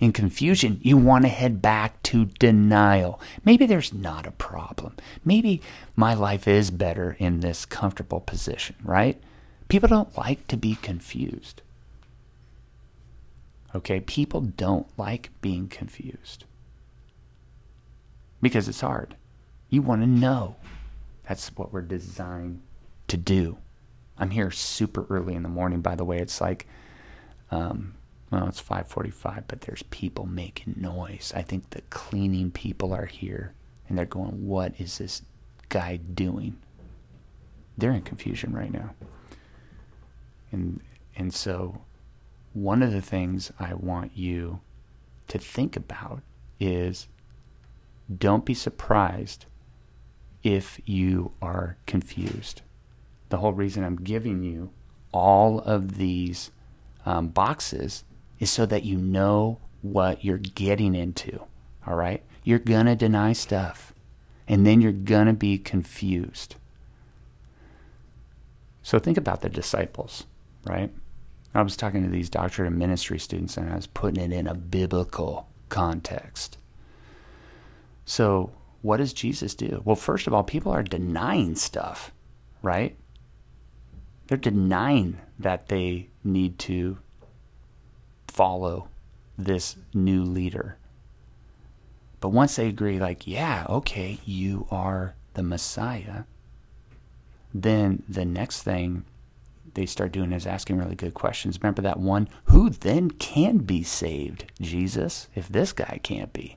In 0.00 0.12
confusion, 0.12 0.78
you 0.82 0.96
want 0.96 1.24
to 1.24 1.28
head 1.28 1.60
back 1.62 2.02
to 2.04 2.26
denial. 2.26 3.20
Maybe 3.44 3.66
there's 3.66 3.92
not 3.92 4.26
a 4.26 4.32
problem. 4.32 4.96
Maybe 5.24 5.62
my 5.96 6.14
life 6.14 6.46
is 6.46 6.70
better 6.70 7.16
in 7.18 7.40
this 7.40 7.64
comfortable 7.64 8.20
position, 8.20 8.76
right? 8.84 9.20
People 9.68 9.88
don't 9.88 10.16
like 10.16 10.46
to 10.48 10.56
be 10.56 10.76
confused. 10.76 11.62
Okay? 13.74 14.00
People 14.00 14.40
don't 14.40 14.86
like 14.98 15.30
being 15.40 15.68
confused 15.68 16.44
because 18.40 18.68
it's 18.68 18.80
hard. 18.80 19.16
You 19.68 19.82
want 19.82 20.02
to 20.02 20.06
know. 20.06 20.56
That's 21.28 21.48
what 21.56 21.72
we're 21.72 21.82
designed 21.82 22.62
to 23.08 23.16
do. 23.16 23.58
I'm 24.16 24.30
here 24.30 24.50
super 24.50 25.06
early 25.10 25.34
in 25.34 25.42
the 25.42 25.48
morning. 25.48 25.80
By 25.80 25.94
the 25.94 26.04
way, 26.04 26.18
it's 26.18 26.40
like, 26.40 26.66
um, 27.50 27.94
well, 28.30 28.48
it's 28.48 28.60
5:45, 28.60 29.44
but 29.46 29.62
there's 29.62 29.82
people 29.84 30.26
making 30.26 30.74
noise. 30.78 31.32
I 31.34 31.42
think 31.42 31.70
the 31.70 31.82
cleaning 31.82 32.50
people 32.50 32.92
are 32.92 33.06
here, 33.06 33.54
and 33.88 33.96
they're 33.96 34.04
going, 34.06 34.46
"What 34.46 34.74
is 34.78 34.98
this 34.98 35.22
guy 35.68 35.96
doing?" 35.96 36.56
They're 37.76 37.92
in 37.92 38.02
confusion 38.02 38.52
right 38.52 38.72
now, 38.72 38.94
and 40.50 40.80
and 41.16 41.32
so 41.32 41.82
one 42.62 42.82
of 42.82 42.92
the 42.92 43.00
things 43.00 43.52
I 43.58 43.74
want 43.74 44.12
you 44.16 44.60
to 45.28 45.38
think 45.38 45.76
about 45.76 46.22
is 46.58 47.08
don't 48.16 48.44
be 48.44 48.54
surprised 48.54 49.46
if 50.42 50.80
you 50.84 51.32
are 51.40 51.76
confused. 51.86 52.62
The 53.28 53.38
whole 53.38 53.52
reason 53.52 53.84
I'm 53.84 53.96
giving 53.96 54.42
you 54.42 54.70
all 55.12 55.60
of 55.60 55.98
these 55.98 56.50
um, 57.04 57.28
boxes 57.28 58.04
is 58.38 58.50
so 58.50 58.66
that 58.66 58.84
you 58.84 58.96
know 58.96 59.58
what 59.82 60.24
you're 60.24 60.38
getting 60.38 60.94
into. 60.94 61.42
All 61.86 61.94
right? 61.94 62.22
You're 62.44 62.58
going 62.58 62.86
to 62.86 62.96
deny 62.96 63.32
stuff, 63.34 63.92
and 64.46 64.66
then 64.66 64.80
you're 64.80 64.92
going 64.92 65.26
to 65.26 65.32
be 65.32 65.58
confused. 65.58 66.56
So 68.82 68.98
think 68.98 69.18
about 69.18 69.42
the 69.42 69.50
disciples, 69.50 70.24
right? 70.64 70.90
I 71.58 71.62
was 71.62 71.76
talking 71.76 72.04
to 72.04 72.08
these 72.08 72.30
doctorate 72.30 72.68
of 72.68 72.78
ministry 72.78 73.18
students, 73.18 73.56
and 73.56 73.70
I 73.70 73.74
was 73.74 73.88
putting 73.88 74.22
it 74.22 74.32
in 74.32 74.46
a 74.46 74.54
biblical 74.54 75.48
context. 75.68 76.56
So, 78.04 78.52
what 78.80 78.98
does 78.98 79.12
Jesus 79.12 79.56
do? 79.56 79.82
Well, 79.84 79.96
first 79.96 80.26
of 80.28 80.34
all, 80.34 80.44
people 80.44 80.70
are 80.70 80.84
denying 80.84 81.56
stuff, 81.56 82.12
right? 82.62 82.96
They're 84.28 84.38
denying 84.38 85.18
that 85.38 85.68
they 85.68 86.10
need 86.22 86.60
to 86.60 86.98
follow 88.28 88.88
this 89.36 89.76
new 89.92 90.22
leader. 90.22 90.76
But 92.20 92.28
once 92.28 92.54
they 92.54 92.68
agree, 92.68 93.00
like, 93.00 93.26
yeah, 93.26 93.66
okay, 93.68 94.18
you 94.24 94.68
are 94.70 95.16
the 95.34 95.42
Messiah, 95.42 96.22
then 97.52 98.04
the 98.08 98.24
next 98.24 98.62
thing 98.62 99.04
they 99.74 99.86
start 99.86 100.12
doing 100.12 100.32
is 100.32 100.46
asking 100.46 100.78
really 100.78 100.94
good 100.94 101.14
questions. 101.14 101.58
Remember 101.60 101.82
that 101.82 102.00
one? 102.00 102.28
Who 102.44 102.70
then 102.70 103.10
can 103.10 103.58
be 103.58 103.82
saved? 103.82 104.50
Jesus, 104.60 105.28
if 105.34 105.48
this 105.48 105.72
guy 105.72 106.00
can't 106.02 106.32
be. 106.32 106.56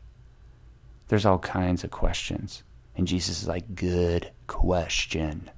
There's 1.07 1.25
all 1.25 1.39
kinds 1.39 1.83
of 1.83 1.91
questions. 1.91 2.63
And 2.95 3.07
Jesus 3.07 3.41
is 3.41 3.47
like, 3.47 3.75
good 3.75 4.31
question. 4.47 5.49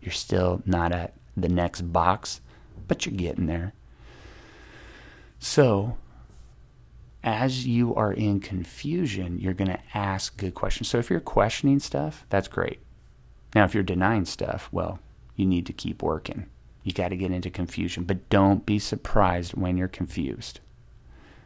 You're 0.00 0.12
still 0.12 0.62
not 0.66 0.92
at 0.92 1.14
the 1.36 1.48
next 1.48 1.92
box, 1.92 2.40
but 2.88 3.06
you're 3.06 3.14
getting 3.14 3.46
there. 3.46 3.72
So, 5.38 5.96
as 7.24 7.66
you 7.66 7.94
are 7.94 8.12
in 8.12 8.40
confusion, 8.40 9.38
you're 9.38 9.54
going 9.54 9.70
to 9.70 9.80
ask 9.94 10.36
good 10.36 10.54
questions. 10.54 10.88
So, 10.88 10.98
if 10.98 11.10
you're 11.10 11.20
questioning 11.20 11.78
stuff, 11.78 12.26
that's 12.28 12.48
great. 12.48 12.80
Now, 13.54 13.64
if 13.64 13.74
you're 13.74 13.82
denying 13.82 14.24
stuff, 14.24 14.68
well, 14.72 14.98
you 15.36 15.46
need 15.46 15.66
to 15.66 15.72
keep 15.72 16.02
working. 16.02 16.46
You 16.82 16.92
got 16.92 17.08
to 17.08 17.16
get 17.16 17.30
into 17.30 17.50
confusion, 17.50 18.04
but 18.04 18.28
don't 18.28 18.66
be 18.66 18.78
surprised 18.78 19.54
when 19.54 19.76
you're 19.76 19.88
confused. 19.88 20.60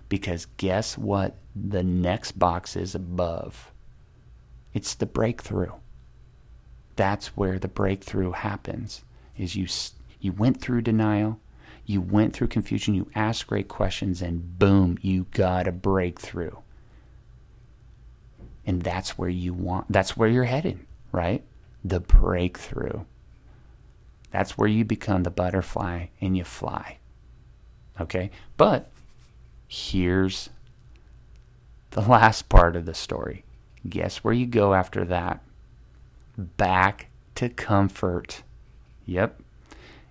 Because 0.08 0.46
guess 0.56 0.96
what 0.96 1.36
the 1.54 1.82
next 1.82 2.38
box 2.38 2.76
is 2.76 2.94
above? 2.94 3.72
It's 4.72 4.94
the 4.94 5.06
breakthrough. 5.06 5.72
That's 6.96 7.28
where 7.36 7.58
the 7.58 7.68
breakthrough 7.68 8.32
happens. 8.32 9.04
Is 9.36 9.56
you 9.56 9.66
you 10.20 10.32
went 10.32 10.60
through 10.60 10.82
denial, 10.82 11.40
you 11.84 12.00
went 12.00 12.34
through 12.34 12.48
confusion, 12.48 12.94
you 12.94 13.10
asked 13.14 13.46
great 13.46 13.68
questions 13.68 14.22
and 14.22 14.58
boom, 14.58 14.98
you 15.02 15.26
got 15.32 15.68
a 15.68 15.72
breakthrough. 15.72 16.56
And 18.64 18.82
that's 18.82 19.18
where 19.18 19.28
you 19.28 19.52
want 19.52 19.92
that's 19.92 20.16
where 20.16 20.28
you're 20.28 20.44
headed, 20.44 20.80
right? 21.12 21.44
The 21.84 22.00
breakthrough. 22.00 23.04
That's 24.30 24.58
where 24.58 24.68
you 24.68 24.84
become 24.84 25.22
the 25.22 25.30
butterfly 25.30 26.06
and 26.20 26.36
you 26.36 26.44
fly. 26.44 26.98
Okay? 28.00 28.30
But 28.56 28.90
here's 29.68 30.50
the 31.90 32.02
last 32.02 32.48
part 32.48 32.76
of 32.76 32.86
the 32.86 32.94
story. 32.94 33.44
Guess 33.88 34.18
where 34.18 34.34
you 34.34 34.46
go 34.46 34.74
after 34.74 35.04
that? 35.04 35.42
Back 36.36 37.08
to 37.36 37.48
comfort. 37.48 38.42
Yep. 39.06 39.40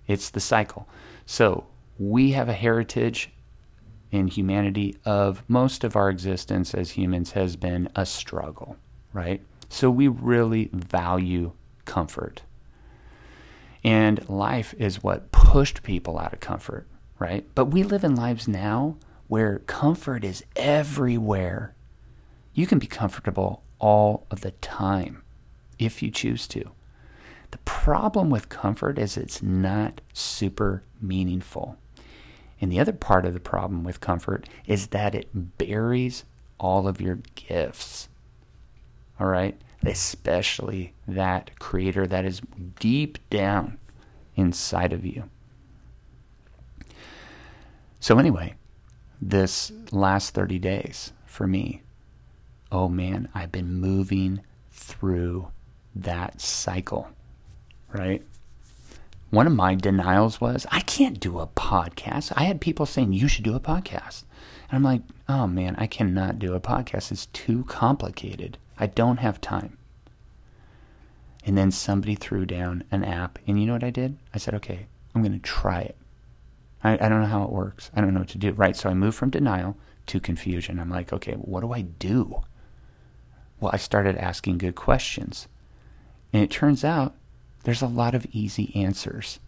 It's 0.06 0.30
the 0.30 0.40
cycle. 0.40 0.88
So, 1.26 1.66
we 1.98 2.32
have 2.32 2.48
a 2.48 2.54
heritage 2.54 3.30
in 4.10 4.28
humanity 4.28 4.96
of 5.04 5.42
most 5.48 5.84
of 5.84 5.96
our 5.96 6.08
existence 6.10 6.74
as 6.74 6.92
humans 6.92 7.32
has 7.32 7.56
been 7.56 7.88
a 7.96 8.06
struggle, 8.06 8.76
right? 9.12 9.42
So, 9.68 9.90
we 9.90 10.08
really 10.08 10.70
value 10.72 11.52
comfort. 11.84 12.42
And 13.86 14.28
life 14.28 14.74
is 14.78 15.04
what 15.04 15.30
pushed 15.30 15.84
people 15.84 16.18
out 16.18 16.32
of 16.32 16.40
comfort, 16.40 16.88
right? 17.20 17.46
But 17.54 17.66
we 17.66 17.84
live 17.84 18.02
in 18.02 18.16
lives 18.16 18.48
now 18.48 18.96
where 19.28 19.60
comfort 19.60 20.24
is 20.24 20.44
everywhere. 20.56 21.72
You 22.52 22.66
can 22.66 22.80
be 22.80 22.88
comfortable 22.88 23.62
all 23.78 24.26
of 24.28 24.40
the 24.40 24.50
time 24.50 25.22
if 25.78 26.02
you 26.02 26.10
choose 26.10 26.48
to. 26.48 26.72
The 27.52 27.58
problem 27.58 28.28
with 28.28 28.48
comfort 28.48 28.98
is 28.98 29.16
it's 29.16 29.40
not 29.40 30.00
super 30.12 30.82
meaningful. 31.00 31.76
And 32.60 32.72
the 32.72 32.80
other 32.80 32.92
part 32.92 33.24
of 33.24 33.34
the 33.34 33.40
problem 33.40 33.84
with 33.84 34.00
comfort 34.00 34.48
is 34.66 34.88
that 34.88 35.14
it 35.14 35.58
buries 35.58 36.24
all 36.58 36.88
of 36.88 37.00
your 37.00 37.20
gifts. 37.36 38.08
All 39.20 39.28
right? 39.28 39.56
especially 39.84 40.92
that 41.06 41.58
creator 41.58 42.06
that 42.06 42.24
is 42.24 42.40
deep 42.78 43.18
down 43.30 43.78
inside 44.34 44.92
of 44.92 45.04
you. 45.04 45.24
So, 48.00 48.18
anyway, 48.18 48.54
this 49.20 49.72
last 49.90 50.34
30 50.34 50.58
days 50.58 51.12
for 51.24 51.46
me, 51.46 51.82
oh 52.70 52.88
man, 52.88 53.28
I've 53.34 53.52
been 53.52 53.74
moving 53.74 54.42
through 54.70 55.48
that 55.94 56.40
cycle, 56.40 57.08
right? 57.92 58.22
One 59.30 59.46
of 59.46 59.52
my 59.54 59.74
denials 59.74 60.40
was, 60.40 60.66
I 60.70 60.80
can't 60.80 61.18
do 61.18 61.40
a 61.40 61.46
podcast. 61.48 62.32
I 62.36 62.44
had 62.44 62.60
people 62.60 62.86
saying, 62.86 63.12
you 63.12 63.28
should 63.28 63.44
do 63.44 63.56
a 63.56 63.60
podcast. 63.60 64.24
And 64.70 64.76
I'm 64.76 64.82
like, 64.82 65.02
oh 65.28 65.46
man, 65.46 65.74
I 65.78 65.86
cannot 65.86 66.38
do 66.38 66.54
a 66.54 66.60
podcast. 66.60 67.10
It's 67.10 67.26
too 67.26 67.64
complicated. 67.64 68.58
I 68.78 68.86
don't 68.86 69.18
have 69.18 69.40
time. 69.40 69.75
And 71.46 71.56
then 71.56 71.70
somebody 71.70 72.16
threw 72.16 72.44
down 72.44 72.84
an 72.90 73.04
app. 73.04 73.38
And 73.46 73.58
you 73.58 73.66
know 73.66 73.72
what 73.72 73.84
I 73.84 73.90
did? 73.90 74.18
I 74.34 74.38
said, 74.38 74.54
okay, 74.54 74.88
I'm 75.14 75.22
going 75.22 75.32
to 75.32 75.38
try 75.38 75.80
it. 75.80 75.96
I, 76.82 76.94
I 76.94 77.08
don't 77.08 77.20
know 77.20 77.28
how 77.28 77.44
it 77.44 77.52
works. 77.52 77.90
I 77.94 78.00
don't 78.00 78.12
know 78.12 78.20
what 78.20 78.28
to 78.30 78.38
do. 78.38 78.50
Right. 78.52 78.76
So 78.76 78.90
I 78.90 78.94
moved 78.94 79.16
from 79.16 79.30
denial 79.30 79.76
to 80.06 80.20
confusion. 80.20 80.78
I'm 80.78 80.90
like, 80.90 81.12
okay, 81.12 81.34
what 81.34 81.60
do 81.60 81.72
I 81.72 81.82
do? 81.82 82.42
Well, 83.60 83.70
I 83.72 83.78
started 83.78 84.16
asking 84.16 84.58
good 84.58 84.74
questions. 84.74 85.46
And 86.32 86.42
it 86.42 86.50
turns 86.50 86.84
out 86.84 87.14
there's 87.62 87.82
a 87.82 87.86
lot 87.86 88.14
of 88.14 88.26
easy 88.32 88.74
answers, 88.74 89.38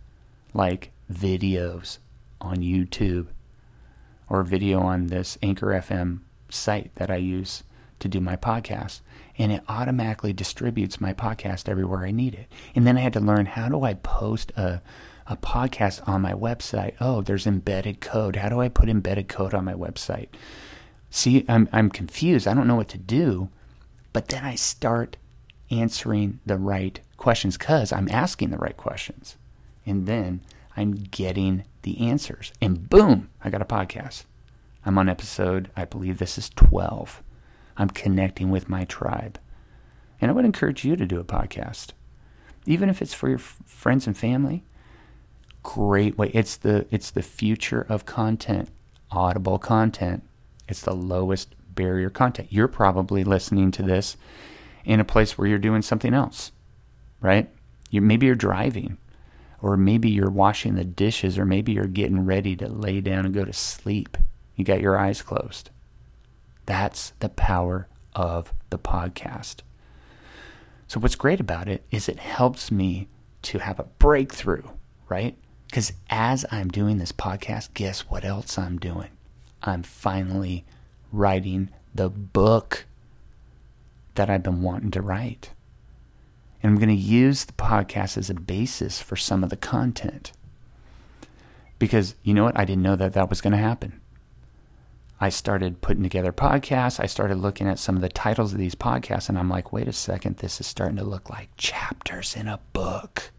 like 0.54 0.92
videos 1.12 1.98
on 2.40 2.58
YouTube 2.58 3.26
or 4.28 4.42
video 4.42 4.80
on 4.80 5.08
this 5.08 5.36
Anchor 5.42 5.68
FM 5.68 6.20
site 6.48 6.94
that 6.94 7.10
I 7.10 7.16
use 7.16 7.64
to 8.00 8.08
do 8.08 8.20
my 8.20 8.36
podcast. 8.36 9.00
And 9.36 9.52
it 9.52 9.62
automatically 9.68 10.32
distributes 10.32 11.00
my 11.00 11.12
podcast 11.12 11.68
everywhere 11.68 12.04
I 12.04 12.10
need 12.10 12.34
it. 12.34 12.50
And 12.74 12.86
then 12.86 12.96
I 12.96 13.00
had 13.00 13.12
to 13.12 13.20
learn 13.20 13.46
how 13.46 13.68
do 13.68 13.84
I 13.84 13.94
post 13.94 14.52
a, 14.56 14.82
a 15.26 15.36
podcast 15.36 16.06
on 16.08 16.22
my 16.22 16.32
website? 16.32 16.94
Oh, 17.00 17.22
there's 17.22 17.46
embedded 17.46 18.00
code. 18.00 18.36
How 18.36 18.48
do 18.48 18.60
I 18.60 18.68
put 18.68 18.88
embedded 18.88 19.28
code 19.28 19.54
on 19.54 19.64
my 19.64 19.74
website? 19.74 20.28
See, 21.10 21.44
I'm, 21.48 21.68
I'm 21.72 21.90
confused. 21.90 22.48
I 22.48 22.54
don't 22.54 22.66
know 22.66 22.76
what 22.76 22.88
to 22.88 22.98
do. 22.98 23.48
But 24.12 24.28
then 24.28 24.44
I 24.44 24.56
start 24.56 25.16
answering 25.70 26.40
the 26.46 26.56
right 26.56 27.00
questions 27.16 27.56
because 27.56 27.92
I'm 27.92 28.08
asking 28.10 28.50
the 28.50 28.58
right 28.58 28.76
questions. 28.76 29.36
And 29.86 30.06
then 30.06 30.40
I'm 30.76 30.92
getting 30.92 31.64
the 31.82 32.08
answers. 32.08 32.52
And 32.60 32.88
boom, 32.88 33.30
I 33.42 33.50
got 33.50 33.62
a 33.62 33.66
podcast. 33.66 34.24
I'm 34.84 34.98
on 34.98 35.08
episode, 35.08 35.70
I 35.76 35.84
believe 35.84 36.18
this 36.18 36.38
is 36.38 36.50
12. 36.50 37.22
I'm 37.78 37.88
connecting 37.90 38.50
with 38.50 38.68
my 38.68 38.84
tribe. 38.84 39.38
And 40.20 40.30
I 40.30 40.34
would 40.34 40.44
encourage 40.44 40.84
you 40.84 40.96
to 40.96 41.06
do 41.06 41.20
a 41.20 41.24
podcast, 41.24 41.92
even 42.66 42.88
if 42.88 43.00
it's 43.00 43.14
for 43.14 43.28
your 43.28 43.38
f- 43.38 43.58
friends 43.64 44.06
and 44.06 44.16
family. 44.16 44.64
Great 45.62 46.18
way. 46.18 46.30
It's 46.34 46.56
the 46.56 46.86
it's 46.90 47.10
the 47.10 47.22
future 47.22 47.86
of 47.88 48.04
content. 48.04 48.68
audible 49.10 49.58
content. 49.58 50.22
It's 50.68 50.82
the 50.82 50.94
lowest 50.94 51.54
barrier 51.74 52.10
content. 52.10 52.48
You're 52.50 52.68
probably 52.68 53.24
listening 53.24 53.70
to 53.72 53.82
this 53.82 54.16
in 54.84 55.00
a 55.00 55.04
place 55.04 55.38
where 55.38 55.46
you're 55.46 55.58
doing 55.58 55.82
something 55.82 56.12
else, 56.12 56.52
right? 57.20 57.48
You 57.90 58.00
maybe 58.02 58.26
you're 58.26 58.34
driving, 58.34 58.98
or 59.62 59.76
maybe 59.76 60.10
you're 60.10 60.30
washing 60.30 60.74
the 60.74 60.84
dishes, 60.84 61.38
or 61.38 61.44
maybe 61.44 61.72
you're 61.72 61.86
getting 61.86 62.26
ready 62.26 62.56
to 62.56 62.68
lay 62.68 63.00
down 63.00 63.24
and 63.24 63.34
go 63.34 63.44
to 63.44 63.52
sleep. 63.52 64.18
You 64.56 64.64
got 64.64 64.80
your 64.80 64.98
eyes 64.98 65.22
closed. 65.22 65.70
That's 66.68 67.14
the 67.20 67.30
power 67.30 67.88
of 68.14 68.52
the 68.68 68.78
podcast. 68.78 69.60
So 70.86 71.00
what's 71.00 71.14
great 71.14 71.40
about 71.40 71.66
it 71.66 71.82
is 71.90 72.10
it 72.10 72.18
helps 72.18 72.70
me 72.70 73.08
to 73.40 73.58
have 73.58 73.80
a 73.80 73.84
breakthrough, 73.84 74.64
right? 75.08 75.34
Because 75.64 75.94
as 76.10 76.44
I'm 76.50 76.68
doing 76.68 76.98
this 76.98 77.10
podcast, 77.10 77.72
guess 77.72 78.00
what 78.10 78.22
else 78.22 78.58
I'm 78.58 78.76
doing? 78.76 79.08
I'm 79.62 79.82
finally 79.82 80.66
writing 81.10 81.70
the 81.94 82.10
book 82.10 82.84
that 84.16 84.28
I've 84.28 84.42
been 84.42 84.60
wanting 84.60 84.90
to 84.90 85.00
write. 85.00 85.52
And 86.62 86.70
I'm 86.70 86.76
going 86.76 86.94
to 86.94 86.94
use 86.94 87.46
the 87.46 87.54
podcast 87.54 88.18
as 88.18 88.28
a 88.28 88.34
basis 88.34 89.00
for 89.00 89.16
some 89.16 89.42
of 89.42 89.48
the 89.48 89.56
content. 89.56 90.32
Because 91.78 92.14
you 92.22 92.34
know 92.34 92.44
what? 92.44 92.58
I 92.58 92.66
didn't 92.66 92.82
know 92.82 92.96
that 92.96 93.14
that 93.14 93.30
was 93.30 93.40
going 93.40 93.52
to 93.52 93.56
happen. 93.56 93.97
I 95.20 95.30
started 95.30 95.80
putting 95.80 96.02
together 96.04 96.32
podcasts. 96.32 97.00
I 97.00 97.06
started 97.06 97.38
looking 97.38 97.66
at 97.66 97.78
some 97.78 97.96
of 97.96 98.02
the 98.02 98.08
titles 98.08 98.52
of 98.52 98.58
these 98.58 98.76
podcasts, 98.76 99.28
and 99.28 99.36
I'm 99.36 99.48
like, 99.48 99.72
wait 99.72 99.88
a 99.88 99.92
second, 99.92 100.36
this 100.36 100.60
is 100.60 100.66
starting 100.66 100.96
to 100.96 101.04
look 101.04 101.28
like 101.28 101.48
chapters 101.56 102.36
in 102.36 102.46
a 102.46 102.60
book. 102.72 103.32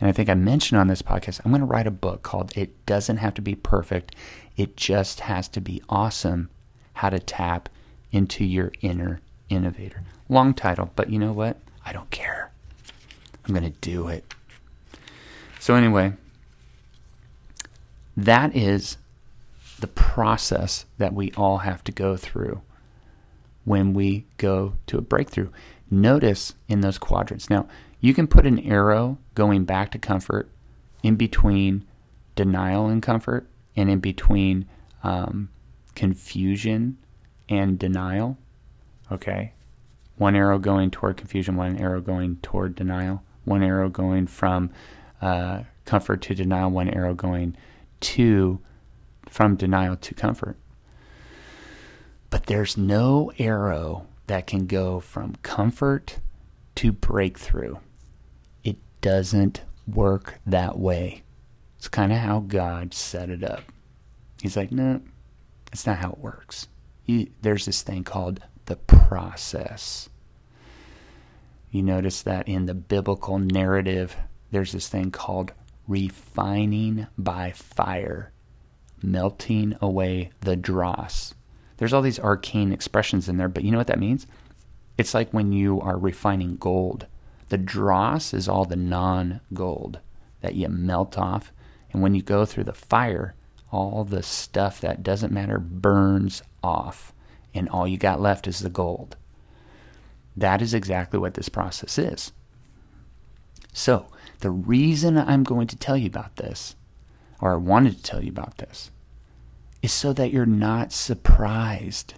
And 0.00 0.08
I 0.08 0.12
think 0.12 0.28
I 0.28 0.34
mentioned 0.34 0.80
on 0.80 0.88
this 0.88 1.02
podcast, 1.02 1.40
I'm 1.44 1.52
going 1.52 1.60
to 1.60 1.66
write 1.66 1.86
a 1.86 1.92
book 1.92 2.22
called 2.22 2.56
It 2.56 2.86
Doesn't 2.86 3.18
Have 3.18 3.34
to 3.34 3.42
Be 3.42 3.54
Perfect, 3.54 4.16
It 4.56 4.76
Just 4.76 5.20
Has 5.20 5.46
to 5.48 5.60
Be 5.60 5.82
Awesome 5.88 6.48
How 6.94 7.10
to 7.10 7.18
Tap 7.18 7.68
into 8.10 8.44
Your 8.44 8.72
Inner 8.80 9.20
Innovator. 9.48 10.02
Long 10.28 10.54
title, 10.54 10.90
but 10.96 11.10
you 11.10 11.18
know 11.18 11.32
what? 11.32 11.58
I 11.84 11.92
don't 11.92 12.10
care. 12.10 12.50
I'm 13.44 13.54
going 13.54 13.70
to 13.70 13.78
do 13.80 14.08
it. 14.08 14.34
So, 15.60 15.74
anyway, 15.74 16.14
that 18.16 18.56
is 18.56 18.96
the 19.82 19.88
process 19.88 20.86
that 20.96 21.12
we 21.12 21.32
all 21.32 21.58
have 21.58 21.84
to 21.84 21.92
go 21.92 22.16
through 22.16 22.62
when 23.64 23.92
we 23.92 24.24
go 24.38 24.74
to 24.86 24.96
a 24.96 25.02
breakthrough. 25.02 25.50
Notice 25.90 26.54
in 26.68 26.80
those 26.80 26.98
quadrants. 26.98 27.50
Now, 27.50 27.68
you 28.00 28.14
can 28.14 28.26
put 28.26 28.46
an 28.46 28.60
arrow 28.60 29.18
going 29.34 29.64
back 29.64 29.90
to 29.90 29.98
comfort 29.98 30.48
in 31.02 31.16
between 31.16 31.84
denial 32.36 32.86
and 32.86 33.02
comfort 33.02 33.48
and 33.76 33.90
in 33.90 33.98
between 33.98 34.66
um, 35.02 35.50
confusion 35.94 36.96
and 37.48 37.78
denial. 37.78 38.38
Okay? 39.10 39.52
One 40.16 40.36
arrow 40.36 40.60
going 40.60 40.92
toward 40.92 41.16
confusion, 41.16 41.56
one 41.56 41.76
arrow 41.76 42.00
going 42.00 42.36
toward 42.36 42.76
denial, 42.76 43.22
one 43.44 43.64
arrow 43.64 43.88
going 43.88 44.28
from 44.28 44.70
uh, 45.20 45.64
comfort 45.84 46.22
to 46.22 46.34
denial, 46.36 46.70
one 46.70 46.88
arrow 46.88 47.14
going 47.14 47.56
to 48.00 48.60
from 49.32 49.56
denial 49.56 49.96
to 49.96 50.14
comfort. 50.14 50.58
But 52.28 52.46
there's 52.46 52.76
no 52.76 53.32
arrow 53.38 54.06
that 54.26 54.46
can 54.46 54.66
go 54.66 55.00
from 55.00 55.36
comfort 55.42 56.18
to 56.74 56.92
breakthrough. 56.92 57.76
It 58.62 58.76
doesn't 59.00 59.62
work 59.86 60.38
that 60.44 60.78
way. 60.78 61.22
It's 61.78 61.88
kind 61.88 62.12
of 62.12 62.18
how 62.18 62.40
God 62.40 62.92
set 62.92 63.30
it 63.30 63.42
up. 63.42 63.62
He's 64.42 64.56
like, 64.56 64.70
no, 64.70 65.00
that's 65.70 65.86
not 65.86 65.98
how 65.98 66.10
it 66.10 66.18
works. 66.18 66.68
You, 67.06 67.28
there's 67.40 67.64
this 67.64 67.82
thing 67.82 68.04
called 68.04 68.40
the 68.66 68.76
process. 68.76 70.10
You 71.70 71.82
notice 71.82 72.20
that 72.22 72.46
in 72.48 72.66
the 72.66 72.74
biblical 72.74 73.38
narrative, 73.38 74.14
there's 74.50 74.72
this 74.72 74.88
thing 74.88 75.10
called 75.10 75.52
refining 75.88 77.06
by 77.16 77.52
fire 77.52 78.31
melting 79.02 79.76
away 79.80 80.30
the 80.40 80.56
dross. 80.56 81.34
There's 81.76 81.92
all 81.92 82.02
these 82.02 82.20
arcane 82.20 82.72
expressions 82.72 83.28
in 83.28 83.36
there, 83.36 83.48
but 83.48 83.64
you 83.64 83.70
know 83.70 83.78
what 83.78 83.88
that 83.88 83.98
means? 83.98 84.26
It's 84.98 85.14
like 85.14 85.30
when 85.32 85.52
you 85.52 85.80
are 85.80 85.98
refining 85.98 86.56
gold. 86.56 87.06
The 87.48 87.58
dross 87.58 88.32
is 88.32 88.48
all 88.48 88.64
the 88.64 88.76
non 88.76 89.40
gold 89.52 89.98
that 90.40 90.54
you 90.54 90.68
melt 90.68 91.18
off. 91.18 91.52
And 91.92 92.02
when 92.02 92.14
you 92.14 92.22
go 92.22 92.44
through 92.44 92.64
the 92.64 92.72
fire, 92.72 93.34
all 93.70 94.04
the 94.04 94.22
stuff 94.22 94.80
that 94.80 95.02
doesn't 95.02 95.32
matter 95.32 95.58
burns 95.58 96.42
off. 96.62 97.12
And 97.54 97.68
all 97.68 97.88
you 97.88 97.98
got 97.98 98.20
left 98.20 98.46
is 98.46 98.60
the 98.60 98.70
gold. 98.70 99.16
That 100.36 100.62
is 100.62 100.72
exactly 100.72 101.18
what 101.18 101.34
this 101.34 101.48
process 101.48 101.98
is. 101.98 102.32
So, 103.72 104.06
the 104.40 104.50
reason 104.50 105.16
I'm 105.18 105.44
going 105.44 105.66
to 105.68 105.76
tell 105.76 105.96
you 105.96 106.06
about 106.06 106.36
this 106.36 106.74
or 107.42 107.52
I 107.52 107.56
wanted 107.56 107.96
to 107.96 108.02
tell 108.02 108.22
you 108.22 108.30
about 108.30 108.56
this, 108.56 108.90
is 109.82 109.92
so 109.92 110.14
that 110.14 110.32
you're 110.32 110.46
not 110.46 110.92
surprised. 110.92 112.14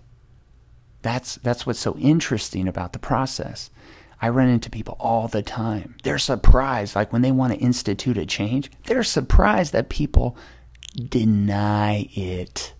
That's, 1.02 1.36
that's 1.36 1.66
what's 1.66 1.80
so 1.80 1.96
interesting 1.96 2.68
about 2.68 2.92
the 2.92 2.98
process. 2.98 3.70
I 4.20 4.28
run 4.28 4.48
into 4.48 4.70
people 4.70 4.96
all 5.00 5.26
the 5.26 5.42
time. 5.42 5.96
They're 6.02 6.18
surprised, 6.18 6.94
like 6.94 7.12
when 7.12 7.22
they 7.22 7.32
want 7.32 7.52
to 7.52 7.58
institute 7.58 8.16
a 8.16 8.24
change, 8.24 8.70
they're 8.86 9.02
surprised 9.02 9.72
that 9.72 9.88
people 9.88 10.36
deny 10.96 12.08
it. 12.12 12.74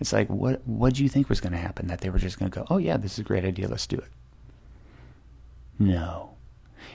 It's 0.00 0.12
like, 0.12 0.28
what 0.28 0.62
what 0.66 0.94
do 0.94 1.02
you 1.02 1.08
think 1.08 1.28
was 1.28 1.40
going 1.40 1.52
to 1.52 1.58
happen? 1.58 1.86
That 1.86 2.00
they 2.00 2.10
were 2.10 2.18
just 2.18 2.38
going 2.38 2.50
to 2.50 2.58
go, 2.58 2.66
oh, 2.70 2.78
yeah, 2.78 2.96
this 2.96 3.12
is 3.12 3.18
a 3.20 3.24
great 3.24 3.44
idea, 3.44 3.68
let's 3.68 3.86
do 3.86 3.98
it. 3.98 4.08
No. 5.78 6.34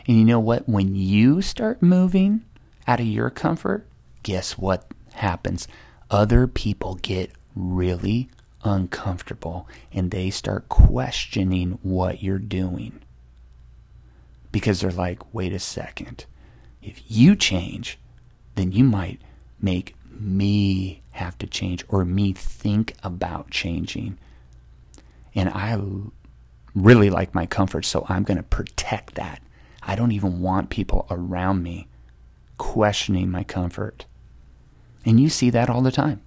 And 0.07 0.17
you 0.17 0.25
know 0.25 0.39
what? 0.39 0.67
When 0.67 0.95
you 0.95 1.41
start 1.41 1.81
moving 1.81 2.43
out 2.85 2.99
of 2.99 3.05
your 3.05 3.29
comfort, 3.29 3.87
guess 4.27 4.57
what 4.57 4.91
happens? 5.13 5.69
Other 6.11 6.47
people 6.47 6.95
get 6.95 7.31
really 7.55 8.29
uncomfortable 8.61 9.69
and 9.93 10.11
they 10.11 10.29
start 10.29 10.67
questioning 10.67 11.79
what 11.81 12.21
you're 12.21 12.37
doing. 12.37 12.99
Because 14.51 14.81
they're 14.81 14.91
like, 14.91 15.33
wait 15.33 15.53
a 15.53 15.59
second. 15.59 16.25
If 16.81 17.01
you 17.07 17.37
change, 17.37 17.99
then 18.55 18.73
you 18.73 18.83
might 18.83 19.21
make 19.61 19.95
me 20.11 21.03
have 21.11 21.37
to 21.37 21.47
change 21.47 21.85
or 21.87 22.03
me 22.03 22.33
think 22.33 22.95
about 23.03 23.49
changing. 23.49 24.17
And 25.35 25.47
I 25.47 25.81
really 26.75 27.09
like 27.09 27.33
my 27.33 27.45
comfort, 27.45 27.85
so 27.85 28.05
I'm 28.09 28.23
going 28.23 28.35
to 28.35 28.43
protect 28.43 29.15
that. 29.15 29.41
I 29.81 29.95
don't 29.95 30.11
even 30.11 30.41
want 30.41 30.69
people 30.69 31.07
around 31.09 31.63
me 31.63 31.87
questioning 32.57 33.31
my 33.31 33.45
comfort. 33.45 34.05
And 35.07 35.21
you 35.21 35.29
see 35.29 35.49
that 35.51 35.69
all 35.69 35.81
the 35.81 35.89
time, 35.89 36.19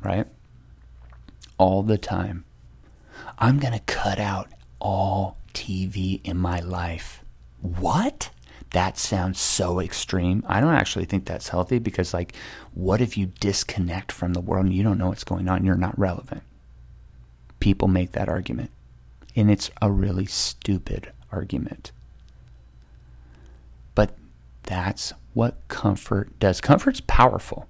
right? 0.00 0.28
All 1.58 1.82
the 1.82 1.98
time. 1.98 2.44
I'm 3.36 3.58
going 3.58 3.72
to 3.72 3.80
cut 3.80 4.20
out 4.20 4.48
all 4.78 5.38
TV 5.54 6.20
in 6.22 6.36
my 6.36 6.60
life. 6.60 7.24
What? 7.60 8.30
That 8.70 8.96
sounds 8.96 9.40
so 9.40 9.80
extreme. 9.80 10.44
I 10.46 10.60
don't 10.60 10.74
actually 10.74 11.04
think 11.04 11.24
that's 11.24 11.48
healthy 11.48 11.80
because, 11.80 12.14
like, 12.14 12.36
what 12.74 13.00
if 13.00 13.18
you 13.18 13.32
disconnect 13.40 14.12
from 14.12 14.34
the 14.34 14.40
world 14.40 14.66
and 14.66 14.74
you 14.74 14.84
don't 14.84 14.98
know 14.98 15.08
what's 15.08 15.24
going 15.24 15.48
on? 15.48 15.64
You're 15.64 15.74
not 15.74 15.98
relevant. 15.98 16.44
People 17.58 17.88
make 17.88 18.12
that 18.12 18.28
argument. 18.28 18.70
And 19.34 19.50
it's 19.50 19.72
a 19.82 19.90
really 19.90 20.26
stupid 20.26 21.10
argument. 21.32 21.90
But 23.96 24.14
that's 24.62 25.12
what 25.34 25.56
comfort 25.68 26.38
does. 26.38 26.60
Comfort's 26.60 27.02
powerful, 27.06 27.68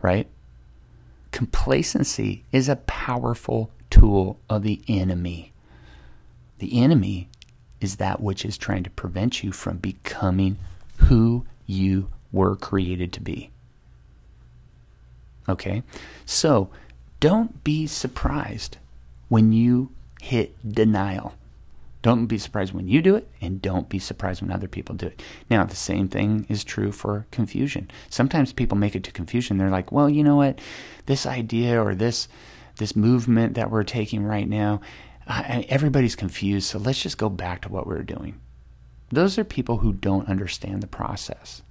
right? 0.00 0.28
Complacency 1.32 2.44
is 2.52 2.68
a 2.68 2.76
powerful 2.76 3.70
tool 3.90 4.38
of 4.48 4.62
the 4.62 4.80
enemy. 4.88 5.52
The 6.58 6.80
enemy 6.80 7.28
is 7.80 7.96
that 7.96 8.20
which 8.20 8.44
is 8.44 8.56
trying 8.56 8.84
to 8.84 8.90
prevent 8.90 9.42
you 9.42 9.52
from 9.52 9.78
becoming 9.78 10.58
who 10.96 11.44
you 11.66 12.08
were 12.32 12.56
created 12.56 13.12
to 13.14 13.20
be. 13.20 13.50
Okay? 15.48 15.82
So 16.24 16.70
don't 17.18 17.64
be 17.64 17.86
surprised 17.86 18.76
when 19.28 19.52
you 19.52 19.90
hit 20.20 20.54
denial. 20.72 21.34
Don't 22.02 22.26
be 22.26 22.38
surprised 22.38 22.72
when 22.72 22.88
you 22.88 23.02
do 23.02 23.14
it, 23.14 23.28
and 23.40 23.60
don't 23.60 23.88
be 23.88 23.98
surprised 23.98 24.40
when 24.40 24.50
other 24.50 24.68
people 24.68 24.94
do 24.94 25.06
it. 25.06 25.22
Now, 25.50 25.64
the 25.64 25.76
same 25.76 26.08
thing 26.08 26.46
is 26.48 26.64
true 26.64 26.92
for 26.92 27.26
confusion. 27.30 27.90
Sometimes 28.08 28.52
people 28.52 28.78
make 28.78 28.94
it 28.94 29.04
to 29.04 29.12
confusion. 29.12 29.58
They're 29.58 29.70
like, 29.70 29.92
well, 29.92 30.08
you 30.08 30.24
know 30.24 30.36
what? 30.36 30.60
This 31.06 31.26
idea 31.26 31.82
or 31.82 31.94
this 31.94 32.28
this 32.76 32.96
movement 32.96 33.54
that 33.54 33.70
we're 33.70 33.84
taking 33.84 34.24
right 34.24 34.48
now, 34.48 34.80
uh, 35.26 35.62
everybody's 35.68 36.16
confused, 36.16 36.66
so 36.66 36.78
let's 36.78 37.02
just 37.02 37.18
go 37.18 37.28
back 37.28 37.60
to 37.62 37.68
what 37.68 37.86
we 37.86 37.94
we're 37.94 38.02
doing. 38.02 38.40
Those 39.10 39.38
are 39.38 39.44
people 39.44 39.78
who 39.78 39.92
don't 39.92 40.28
understand 40.28 40.82
the 40.82 40.86
process. 40.86 41.62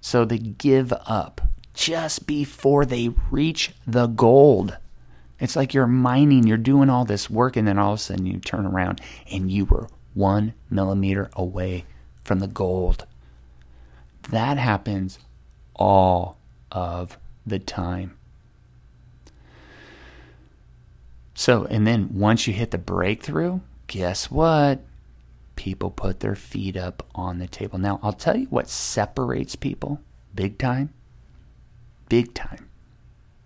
So 0.00 0.24
they 0.24 0.38
give 0.38 0.92
up 1.06 1.40
just 1.74 2.26
before 2.26 2.84
they 2.84 3.10
reach 3.30 3.72
the 3.86 4.06
gold. 4.08 4.76
It's 5.40 5.56
like 5.56 5.72
you're 5.72 5.86
mining, 5.86 6.46
you're 6.46 6.56
doing 6.56 6.90
all 6.90 7.04
this 7.04 7.30
work, 7.30 7.56
and 7.56 7.66
then 7.66 7.78
all 7.78 7.92
of 7.92 7.98
a 7.98 8.02
sudden 8.02 8.26
you 8.26 8.38
turn 8.38 8.66
around 8.66 9.00
and 9.30 9.50
you 9.50 9.64
were 9.64 9.88
one 10.14 10.54
millimeter 10.68 11.30
away 11.34 11.84
from 12.24 12.40
the 12.40 12.48
gold. 12.48 13.06
That 14.30 14.58
happens 14.58 15.18
all 15.74 16.38
of 16.72 17.18
the 17.46 17.58
time. 17.58 18.16
So, 21.34 21.66
and 21.66 21.86
then 21.86 22.10
once 22.14 22.48
you 22.48 22.52
hit 22.52 22.72
the 22.72 22.78
breakthrough, 22.78 23.60
guess 23.86 24.28
what? 24.28 24.80
People 25.54 25.90
put 25.90 26.18
their 26.20 26.34
feet 26.34 26.76
up 26.76 27.06
on 27.14 27.38
the 27.38 27.46
table. 27.46 27.78
Now, 27.78 28.00
I'll 28.02 28.12
tell 28.12 28.36
you 28.36 28.46
what 28.46 28.68
separates 28.68 29.54
people 29.54 30.00
big 30.34 30.58
time. 30.58 30.92
Big 32.08 32.34
time. 32.34 32.68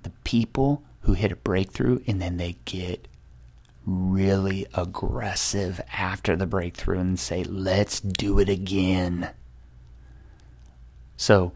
The 0.05 0.11
people 0.25 0.83
who 1.03 1.15
hit 1.15 1.33
a 1.33 1.37
breakthrough 1.37 2.01
and 2.07 2.21
then 2.21 2.37
they 2.37 2.57
get 2.65 3.09
really 3.85 4.67
aggressive 4.75 5.81
after 5.93 6.37
the 6.37 6.47
breakthrough 6.47 6.99
and 6.99 7.19
say, 7.19 7.45
let's 7.45 8.01
do 8.01 8.39
it 8.39 8.49
again. 8.49 9.31
So 11.17 11.53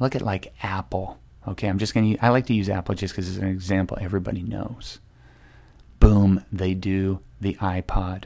look 0.00 0.14
at 0.14 0.22
like 0.22 0.54
Apple. 0.62 1.18
Okay, 1.46 1.68
I'm 1.68 1.78
just 1.78 1.94
going 1.94 2.14
to, 2.14 2.24
I 2.24 2.30
like 2.30 2.46
to 2.46 2.54
use 2.54 2.68
Apple 2.68 2.94
just 2.94 3.14
because 3.14 3.28
it's 3.28 3.38
an 3.38 3.48
example 3.48 3.98
everybody 4.00 4.42
knows. 4.42 4.98
Boom, 6.00 6.44
they 6.50 6.74
do 6.74 7.20
the 7.40 7.54
iPod. 7.54 8.24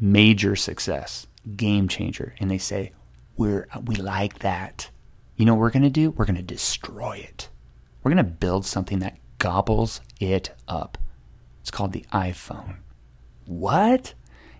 Major 0.00 0.56
success, 0.56 1.26
game 1.56 1.88
changer. 1.88 2.34
And 2.40 2.50
they 2.50 2.58
say, 2.58 2.92
we're, 3.36 3.68
we 3.84 3.94
like 3.96 4.40
that. 4.40 4.90
You 5.36 5.46
know 5.46 5.54
what 5.54 5.60
we're 5.60 5.70
going 5.70 5.82
to 5.84 5.90
do? 5.90 6.10
We're 6.10 6.26
going 6.26 6.36
to 6.36 6.42
destroy 6.42 7.18
it. 7.18 7.48
We're 8.02 8.12
going 8.12 8.24
to 8.24 8.30
build 8.30 8.66
something 8.66 8.98
that 9.00 9.18
gobbles 9.38 10.00
it 10.20 10.52
up. 10.66 10.98
It's 11.60 11.70
called 11.70 11.92
the 11.92 12.04
iPhone. 12.12 12.76
What? 13.46 14.14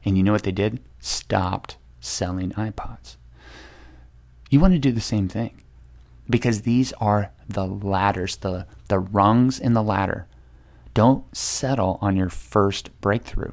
And 0.04 0.16
you 0.16 0.22
know 0.22 0.32
what 0.32 0.42
they 0.44 0.52
did? 0.52 0.80
Stopped 1.00 1.76
selling 2.00 2.52
iPods. 2.52 3.16
You 4.50 4.60
want 4.60 4.74
to 4.74 4.78
do 4.78 4.92
the 4.92 5.00
same 5.00 5.28
thing 5.28 5.62
because 6.28 6.62
these 6.62 6.92
are 6.94 7.32
the 7.48 7.66
ladders, 7.66 8.36
the, 8.36 8.66
the 8.88 8.98
rungs 8.98 9.58
in 9.58 9.72
the 9.72 9.82
ladder. 9.82 10.26
Don't 10.94 11.34
settle 11.36 11.98
on 12.00 12.16
your 12.16 12.28
first 12.28 12.90
breakthrough. 13.00 13.52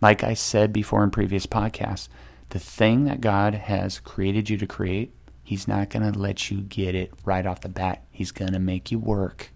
Like 0.00 0.22
I 0.22 0.34
said 0.34 0.72
before 0.72 1.02
in 1.02 1.10
previous 1.10 1.46
podcasts, 1.46 2.08
the 2.50 2.58
thing 2.58 3.04
that 3.04 3.20
God 3.20 3.54
has 3.54 3.98
created 4.00 4.48
you 4.48 4.56
to 4.58 4.66
create, 4.66 5.14
He's 5.48 5.66
not 5.66 5.88
going 5.88 6.12
to 6.12 6.18
let 6.18 6.50
you 6.50 6.60
get 6.60 6.94
it 6.94 7.10
right 7.24 7.46
off 7.46 7.62
the 7.62 7.70
bat. 7.70 8.04
He's 8.10 8.32
going 8.32 8.52
to 8.52 8.58
make 8.58 8.90
you 8.90 8.98
work. 8.98 9.48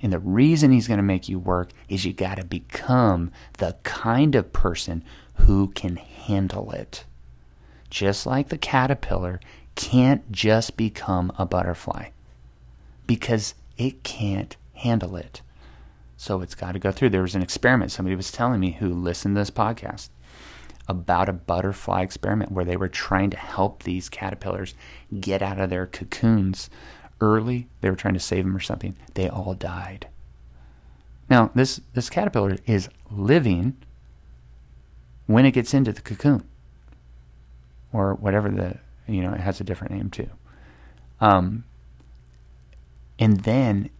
And 0.00 0.12
the 0.12 0.20
reason 0.20 0.70
he's 0.70 0.86
going 0.86 0.98
to 0.98 1.02
make 1.02 1.28
you 1.28 1.40
work 1.40 1.70
is 1.88 2.04
you 2.04 2.12
got 2.12 2.36
to 2.36 2.44
become 2.44 3.32
the 3.54 3.74
kind 3.82 4.36
of 4.36 4.52
person 4.52 5.02
who 5.34 5.72
can 5.74 5.96
handle 5.96 6.70
it. 6.70 7.04
Just 7.90 8.26
like 8.26 8.48
the 8.48 8.56
caterpillar 8.56 9.40
can't 9.74 10.30
just 10.30 10.76
become 10.76 11.32
a 11.36 11.44
butterfly 11.44 12.10
because 13.08 13.56
it 13.76 14.04
can't 14.04 14.56
handle 14.74 15.16
it. 15.16 15.42
So 16.16 16.42
it's 16.42 16.54
got 16.54 16.74
to 16.74 16.78
go 16.78 16.92
through. 16.92 17.10
There 17.10 17.22
was 17.22 17.34
an 17.34 17.42
experiment 17.42 17.90
somebody 17.90 18.14
was 18.14 18.30
telling 18.30 18.60
me 18.60 18.70
who 18.70 18.94
listened 18.94 19.34
to 19.34 19.40
this 19.40 19.50
podcast 19.50 20.10
about 20.88 21.28
a 21.28 21.34
butterfly 21.34 22.02
experiment 22.02 22.52
where 22.52 22.64
they 22.64 22.76
were 22.76 22.88
trying 22.88 23.30
to 23.30 23.36
help 23.36 23.82
these 23.82 24.08
caterpillars 24.08 24.74
get 25.20 25.42
out 25.42 25.60
of 25.60 25.70
their 25.70 25.86
cocoons 25.86 26.70
early. 27.20 27.68
They 27.80 27.90
were 27.90 27.96
trying 27.96 28.14
to 28.14 28.20
save 28.20 28.44
them 28.44 28.56
or 28.56 28.60
something. 28.60 28.96
They 29.14 29.28
all 29.28 29.54
died. 29.54 30.08
Now, 31.28 31.50
this, 31.54 31.80
this 31.92 32.08
caterpillar 32.08 32.56
is 32.66 32.88
living 33.10 33.76
when 35.26 35.44
it 35.44 35.50
gets 35.50 35.74
into 35.74 35.92
the 35.92 36.00
cocoon 36.00 36.42
or 37.92 38.14
whatever 38.14 38.48
the, 38.48 38.78
you 39.06 39.20
know, 39.20 39.32
it 39.32 39.40
has 39.40 39.60
a 39.60 39.64
different 39.64 39.92
name 39.92 40.08
too. 40.08 40.30
Um, 41.20 41.64
and 43.18 43.40
then 43.40 43.90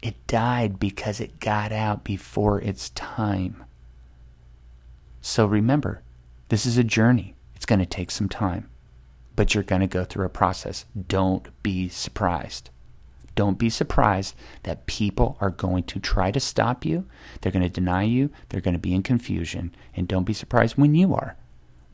it 0.00 0.26
died 0.26 0.78
because 0.78 1.20
it 1.20 1.40
got 1.40 1.72
out 1.72 2.04
before 2.04 2.60
its 2.60 2.90
time. 2.90 3.64
So 5.20 5.46
remember, 5.46 6.02
this 6.48 6.66
is 6.66 6.78
a 6.78 6.84
journey. 6.84 7.34
It's 7.54 7.66
going 7.66 7.80
to 7.80 7.86
take 7.86 8.10
some 8.10 8.28
time 8.28 8.68
but 9.36 9.54
you're 9.54 9.64
going 9.64 9.80
to 9.80 9.86
go 9.86 10.04
through 10.04 10.26
a 10.26 10.30
process. 10.30 10.84
Don't 11.08 11.50
be 11.62 11.88
surprised. 11.88 12.70
Don't 13.34 13.58
be 13.58 13.68
surprised 13.68 14.36
that 14.62 14.86
people 14.86 15.36
are 15.40 15.50
going 15.50 15.82
to 15.84 15.98
try 15.98 16.30
to 16.30 16.38
stop 16.38 16.84
you. 16.84 17.06
They're 17.40 17.52
going 17.52 17.64
to 17.64 17.68
deny 17.68 18.04
you. 18.04 18.30
They're 18.48 18.60
going 18.60 18.74
to 18.74 18.80
be 18.80 18.94
in 18.94 19.02
confusion. 19.02 19.74
And 19.96 20.06
don't 20.06 20.24
be 20.24 20.32
surprised 20.32 20.76
when 20.76 20.94
you 20.94 21.14
are. 21.14 21.36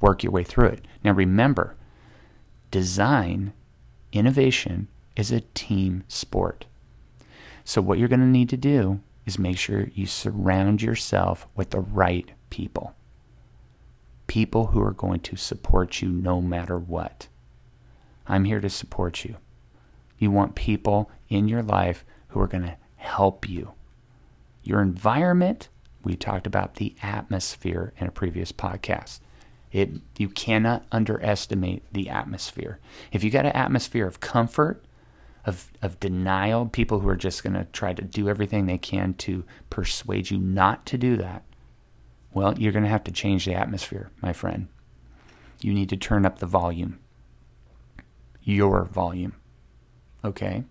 Work 0.01 0.23
your 0.23 0.33
way 0.33 0.45
through 0.45 0.67
it. 0.67 0.85
Now 1.03 1.13
remember, 1.13 1.77
design, 2.71 3.53
innovation 4.13 4.89
is 5.17 5.33
a 5.33 5.41
team 5.41 6.05
sport. 6.09 6.67
So, 7.65 7.81
what 7.81 7.99
you're 7.99 8.09
going 8.09 8.21
to 8.21 8.27
need 8.27 8.49
to 8.51 8.57
do 8.57 9.01
is 9.27 9.39
make 9.39 9.59
sure 9.59 9.91
you 9.95 10.07
surround 10.07 10.83
yourself 10.83 11.47
with 11.55 11.71
the 11.71 11.81
right 11.81 12.31
people 12.49 12.95
people 14.31 14.67
who 14.67 14.81
are 14.81 14.93
going 14.93 15.19
to 15.19 15.35
support 15.35 16.01
you 16.01 16.09
no 16.09 16.41
matter 16.41 16.79
what. 16.79 17.27
I'm 18.29 18.45
here 18.45 18.61
to 18.61 18.71
support 18.71 19.25
you. 19.25 19.35
You 20.21 20.31
want 20.31 20.55
people 20.55 21.11
in 21.29 21.49
your 21.49 21.65
life 21.65 22.05
who 22.29 22.39
are 22.39 22.47
going 22.47 22.63
to 22.63 22.77
help 22.95 23.49
you. 23.49 23.73
Your 24.63 24.83
environment, 24.83 25.69
we 26.05 26.15
talked 26.15 26.47
about 26.47 26.77
the 26.77 26.95
atmosphere 27.03 27.93
in 27.99 28.07
a 28.07 28.13
previous 28.13 28.53
podcast. 28.53 29.19
It, 29.73 29.95
you 30.17 30.29
cannot 30.29 30.85
underestimate 30.93 31.83
the 31.93 32.09
atmosphere. 32.09 32.79
If 33.11 33.25
you 33.25 33.33
got 33.33 33.47
an 33.47 33.57
atmosphere 33.57 34.07
of 34.07 34.21
comfort, 34.21 34.85
of, 35.45 35.73
of 35.83 35.99
denial, 35.99 36.67
people 36.67 37.01
who 37.01 37.09
are 37.09 37.17
just 37.17 37.43
going 37.43 37.55
to 37.55 37.65
try 37.73 37.95
to 37.95 38.03
do 38.03 38.29
everything 38.29 38.67
they 38.67 38.79
can 38.79 39.15
to 39.15 39.43
persuade 39.71 40.31
you 40.31 40.39
not 40.39 40.87
to 40.87 40.97
do 40.97 41.17
that, 41.17 41.43
well, 42.33 42.59
you're 42.59 42.73
going 42.73 42.85
to 42.85 42.91
have 42.91 43.05
to 43.05 43.13
change 43.13 43.45
the 43.45 43.55
atmosphere, 43.55 44.11
my 44.23 44.33
friend. 44.33 44.69
You 45.61 45.75
need 45.75 45.89
to 45.91 45.97
turn 45.97 46.25
up 46.25 46.39
the 46.39 46.47
volume. 46.47 46.99
Your 48.43 48.85
volume. 48.85 49.35
Okay? 50.25 50.65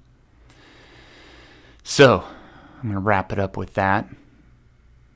So, 1.84 2.24
I'm 2.78 2.84
going 2.84 2.93
to 2.93 3.00
wrap 3.00 3.32
it 3.32 3.39
up 3.39 3.58
with 3.58 3.74
that. 3.74 4.08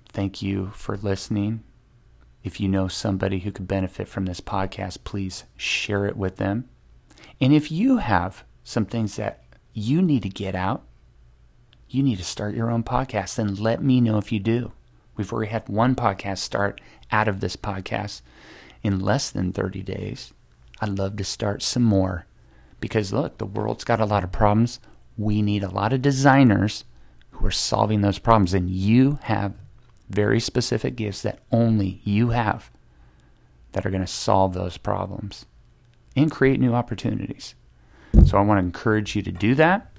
Thank 0.09 0.41
you 0.41 0.71
for 0.75 0.97
listening. 0.97 1.63
If 2.43 2.59
you 2.59 2.67
know 2.67 2.87
somebody 2.87 3.39
who 3.39 3.51
could 3.51 3.67
benefit 3.67 4.07
from 4.07 4.25
this 4.25 4.41
podcast, 4.41 5.03
please 5.03 5.45
share 5.55 6.05
it 6.05 6.17
with 6.17 6.37
them. 6.37 6.69
And 7.39 7.53
if 7.53 7.71
you 7.71 7.97
have 7.97 8.43
some 8.63 8.85
things 8.85 9.15
that 9.15 9.43
you 9.73 10.01
need 10.01 10.23
to 10.23 10.29
get 10.29 10.55
out, 10.55 10.83
you 11.87 12.03
need 12.03 12.17
to 12.17 12.23
start 12.23 12.55
your 12.55 12.69
own 12.69 12.83
podcast, 12.83 13.35
then 13.35 13.55
let 13.55 13.81
me 13.81 14.01
know 14.01 14.17
if 14.17 14.31
you 14.31 14.39
do. 14.39 14.71
We've 15.15 15.31
already 15.31 15.51
had 15.51 15.69
one 15.69 15.95
podcast 15.95 16.39
start 16.39 16.81
out 17.11 17.27
of 17.27 17.39
this 17.39 17.55
podcast 17.55 18.21
in 18.81 18.99
less 18.99 19.29
than 19.29 19.53
30 19.53 19.81
days. 19.83 20.33
I'd 20.81 20.97
love 20.97 21.15
to 21.17 21.23
start 21.23 21.61
some 21.61 21.83
more 21.83 22.25
because 22.79 23.13
look, 23.13 23.37
the 23.37 23.45
world's 23.45 23.83
got 23.83 24.01
a 24.01 24.05
lot 24.05 24.23
of 24.23 24.31
problems. 24.31 24.79
We 25.17 25.41
need 25.41 25.63
a 25.63 25.69
lot 25.69 25.93
of 25.93 26.01
designers 26.01 26.83
who 27.31 27.45
are 27.45 27.51
solving 27.51 28.01
those 28.01 28.19
problems, 28.19 28.53
and 28.53 28.69
you 28.69 29.19
have 29.23 29.53
very 30.09 30.39
specific 30.39 30.95
gifts 30.95 31.21
that 31.21 31.39
only 31.51 32.01
you 32.03 32.29
have 32.29 32.69
that 33.71 33.85
are 33.85 33.89
going 33.89 34.01
to 34.01 34.07
solve 34.07 34.53
those 34.53 34.77
problems 34.77 35.45
and 36.15 36.31
create 36.31 36.59
new 36.59 36.73
opportunities. 36.73 37.55
So 38.25 38.37
I 38.37 38.41
want 38.41 38.59
to 38.59 38.65
encourage 38.65 39.15
you 39.15 39.21
to 39.23 39.31
do 39.31 39.55
that. 39.55 39.89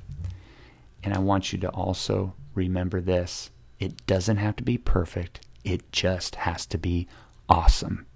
And 1.02 1.12
I 1.12 1.18
want 1.18 1.52
you 1.52 1.58
to 1.60 1.68
also 1.70 2.34
remember 2.54 3.00
this 3.00 3.50
it 3.84 4.06
doesn't 4.06 4.38
have 4.38 4.56
to 4.56 4.62
be 4.62 4.78
perfect, 4.78 5.46
it 5.62 5.92
just 5.92 6.36
has 6.36 6.64
to 6.66 6.78
be 6.78 7.06
awesome. 7.48 8.06